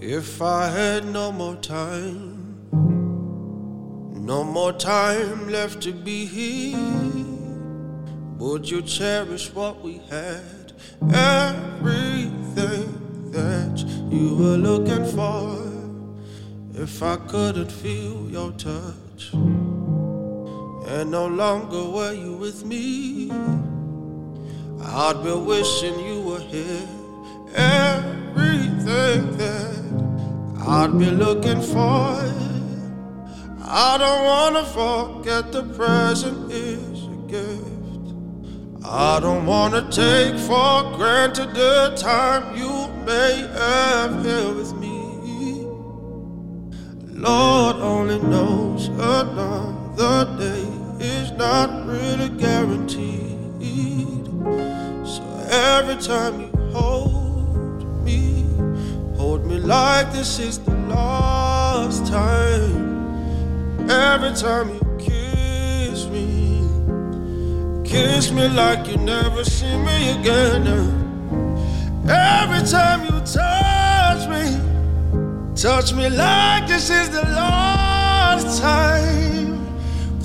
If 0.00 0.40
I 0.40 0.68
had 0.68 1.06
no 1.06 1.32
more 1.32 1.56
time, 1.56 2.68
no 4.14 4.44
more 4.44 4.72
time 4.72 5.48
left 5.48 5.82
to 5.82 5.92
be 5.92 6.24
here, 6.24 6.78
would 8.38 8.70
you 8.70 8.80
cherish 8.82 9.52
what 9.52 9.82
we 9.82 10.00
had? 10.08 10.72
Everything 11.12 12.92
that 13.32 13.84
you 14.08 14.36
were 14.36 14.56
looking 14.56 15.04
for. 15.16 15.66
If 16.80 17.02
I 17.02 17.16
couldn't 17.16 17.72
feel 17.72 18.30
your 18.30 18.52
touch, 18.52 19.32
and 19.32 21.10
no 21.10 21.26
longer 21.26 21.90
were 21.90 22.12
you 22.12 22.34
with 22.34 22.64
me, 22.64 23.32
I'd 24.80 25.24
be 25.24 25.32
wishing 25.32 25.98
you 25.98 26.20
were 26.22 26.38
here. 26.38 26.97
Everything 27.54 29.36
that 29.38 29.78
I'd 30.66 30.98
be 30.98 31.10
looking 31.10 31.62
for. 31.62 32.28
I 33.70 33.98
don't 33.98 34.24
wanna 34.24 34.64
forget 34.64 35.52
the 35.52 35.62
present 35.62 36.50
is 36.50 37.04
a 37.04 37.16
gift. 37.26 37.68
I 38.82 39.20
don't 39.20 39.44
wanna 39.44 39.82
take 39.90 40.38
for 40.38 40.96
granted 40.96 41.54
the 41.54 41.94
time 41.96 42.56
you 42.56 42.88
may 43.04 43.46
have 43.52 44.24
here 44.24 44.54
with 44.54 44.72
me. 44.76 45.66
Lord 47.12 47.76
only 47.76 48.18
knows 48.20 48.88
another 48.88 50.24
day 50.38 50.66
is 50.98 51.30
not 51.32 51.86
really 51.86 52.30
guaranteed. 52.30 54.26
So 55.04 55.22
every 55.50 55.96
time 55.96 56.40
you 56.40 56.50
hold 56.72 57.17
hold 59.28 59.44
me 59.44 59.58
like 59.58 60.10
this 60.10 60.38
is 60.38 60.58
the 60.58 60.74
last 60.94 62.06
time. 62.06 62.76
Every 63.90 64.32
time 64.44 64.66
you 64.74 64.82
kiss 65.06 66.06
me, 66.14 66.28
kiss 67.84 68.30
me 68.30 68.48
like 68.48 68.88
you 68.88 68.96
never 68.96 69.44
see 69.44 69.76
me 69.88 69.96
again. 70.16 70.64
Every 72.08 72.62
time 72.74 73.00
you 73.08 73.16
touch 73.38 74.22
me, 74.32 74.44
touch 75.54 75.92
me 75.92 76.08
like 76.08 76.66
this 76.66 76.88
is 76.88 77.10
the 77.10 77.24
last 77.40 78.62
time. 78.62 79.52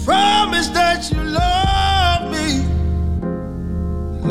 Promise 0.06 0.70
that 0.80 1.12
you 1.12 1.22
love 1.42 2.24
me. 2.36 2.48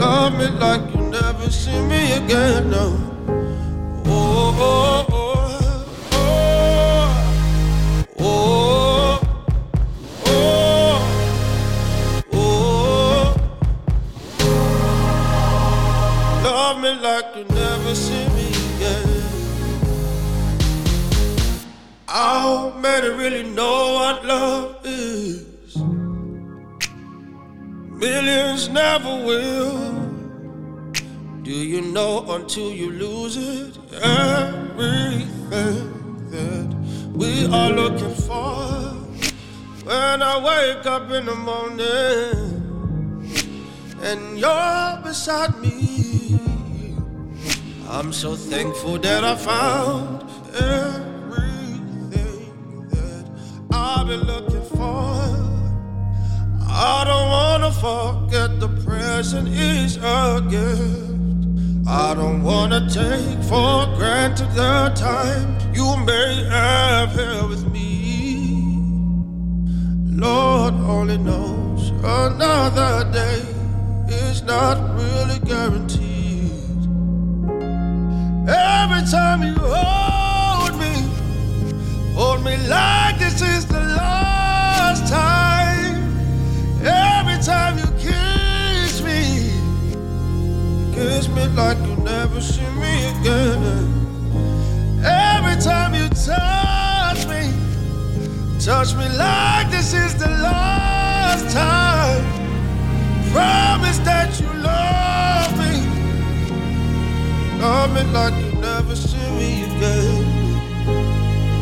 Love 0.04 0.32
me 0.40 0.48
like 0.64 0.84
you 0.94 1.02
never 1.18 1.50
see 1.50 1.80
me 1.92 2.02
again. 2.20 2.70
No. 2.70 3.11
Like 17.03 17.36
you 17.36 17.44
never 17.44 17.94
see 17.94 18.26
me 18.36 18.48
again. 18.76 19.09
How 22.09 22.70
many 22.78 23.09
really 23.09 23.42
know 23.42 23.94
what 23.94 24.24
love 24.24 24.78
is? 24.84 25.76
Millions 28.03 28.68
never 28.68 29.14
will. 29.26 29.91
Do 31.53 31.59
you 31.59 31.82
know 31.82 32.24
until 32.30 32.72
you 32.72 32.90
lose 32.92 33.36
it? 33.36 33.76
Everything 34.03 35.28
that 36.30 36.74
we 37.12 37.44
are 37.44 37.70
looking 37.70 38.14
for. 38.14 38.94
When 39.84 40.22
I 40.22 40.34
wake 40.42 40.86
up 40.86 41.11
in 41.11 41.26
the 41.26 41.34
morning 41.34 42.62
and 44.00 44.38
you're 44.38 44.98
beside 45.05 45.55
me, 45.61 46.40
I'm 47.86 48.14
so 48.14 48.34
thankful 48.34 48.96
that 49.00 49.22
I 49.22 49.36
found 49.36 50.22
everything 50.55 52.09
that 52.88 53.26
I've 53.70 54.07
been 54.07 54.22
looking 54.22 54.64
for. 54.74 55.36
I 56.66 57.05
don't 57.05 57.28
wanna 57.28 57.72
forget 57.72 58.59
the 58.59 58.68
present 58.86 59.48
is 59.48 59.98
a 59.98 60.40
gift. 60.48 61.11
I 61.86 62.14
don't 62.14 62.44
wanna 62.44 62.88
take 62.88 63.42
for 63.42 63.86
granted 63.96 64.50
the 64.52 64.92
time 64.94 65.58
you 65.74 65.96
may 66.06 66.44
have 66.48 67.12
here 67.12 67.46
with 67.48 67.68
me. 67.72 68.76
Lord 70.06 70.74
only 70.74 71.18
knows 71.18 71.90
another 72.04 73.10
day 73.12 73.42
is 74.08 74.42
not 74.44 74.78
really 74.94 75.40
guaranteed. 75.40 76.52
Every 78.48 79.02
time 79.10 79.42
you 79.42 79.54
hold 79.58 80.78
me, 80.78 80.94
hold 82.14 82.44
me 82.44 82.56
like 82.68 83.18
this 83.18 83.42
is 83.42 83.66
the 83.66 83.91
kiss 90.93 91.28
me 91.28 91.47
like 91.49 91.78
you'll 91.78 91.97
never 92.03 92.40
see 92.40 92.68
me 92.82 93.09
again. 93.12 93.62
Every 95.05 95.61
time 95.61 95.95
you 95.95 96.09
touch 96.11 97.26
me, 97.26 97.43
touch 98.61 98.95
me 98.95 99.09
like 99.16 99.70
this 99.70 99.95
is 99.95 100.14
the 100.18 100.28
last 100.28 101.55
time. 101.55 102.24
Promise 103.32 103.99
that 104.01 104.38
you 104.40 104.53
love 104.70 105.53
me, 105.59 105.74
love 107.61 107.93
me 107.95 108.03
like 108.12 108.34
you 108.45 108.53
never 108.61 108.95
see 108.95 109.30
me 109.38 109.64
again. 109.64 110.24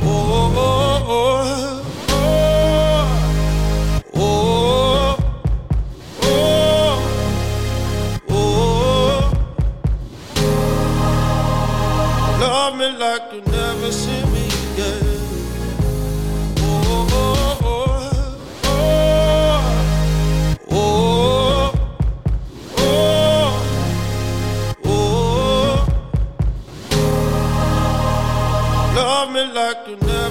Oh, 0.02 0.52
oh, 0.56 0.56
oh, 0.56 1.06
oh. 1.08 1.79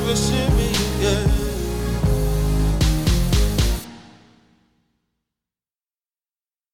Love 0.10 0.32
me 0.32 0.49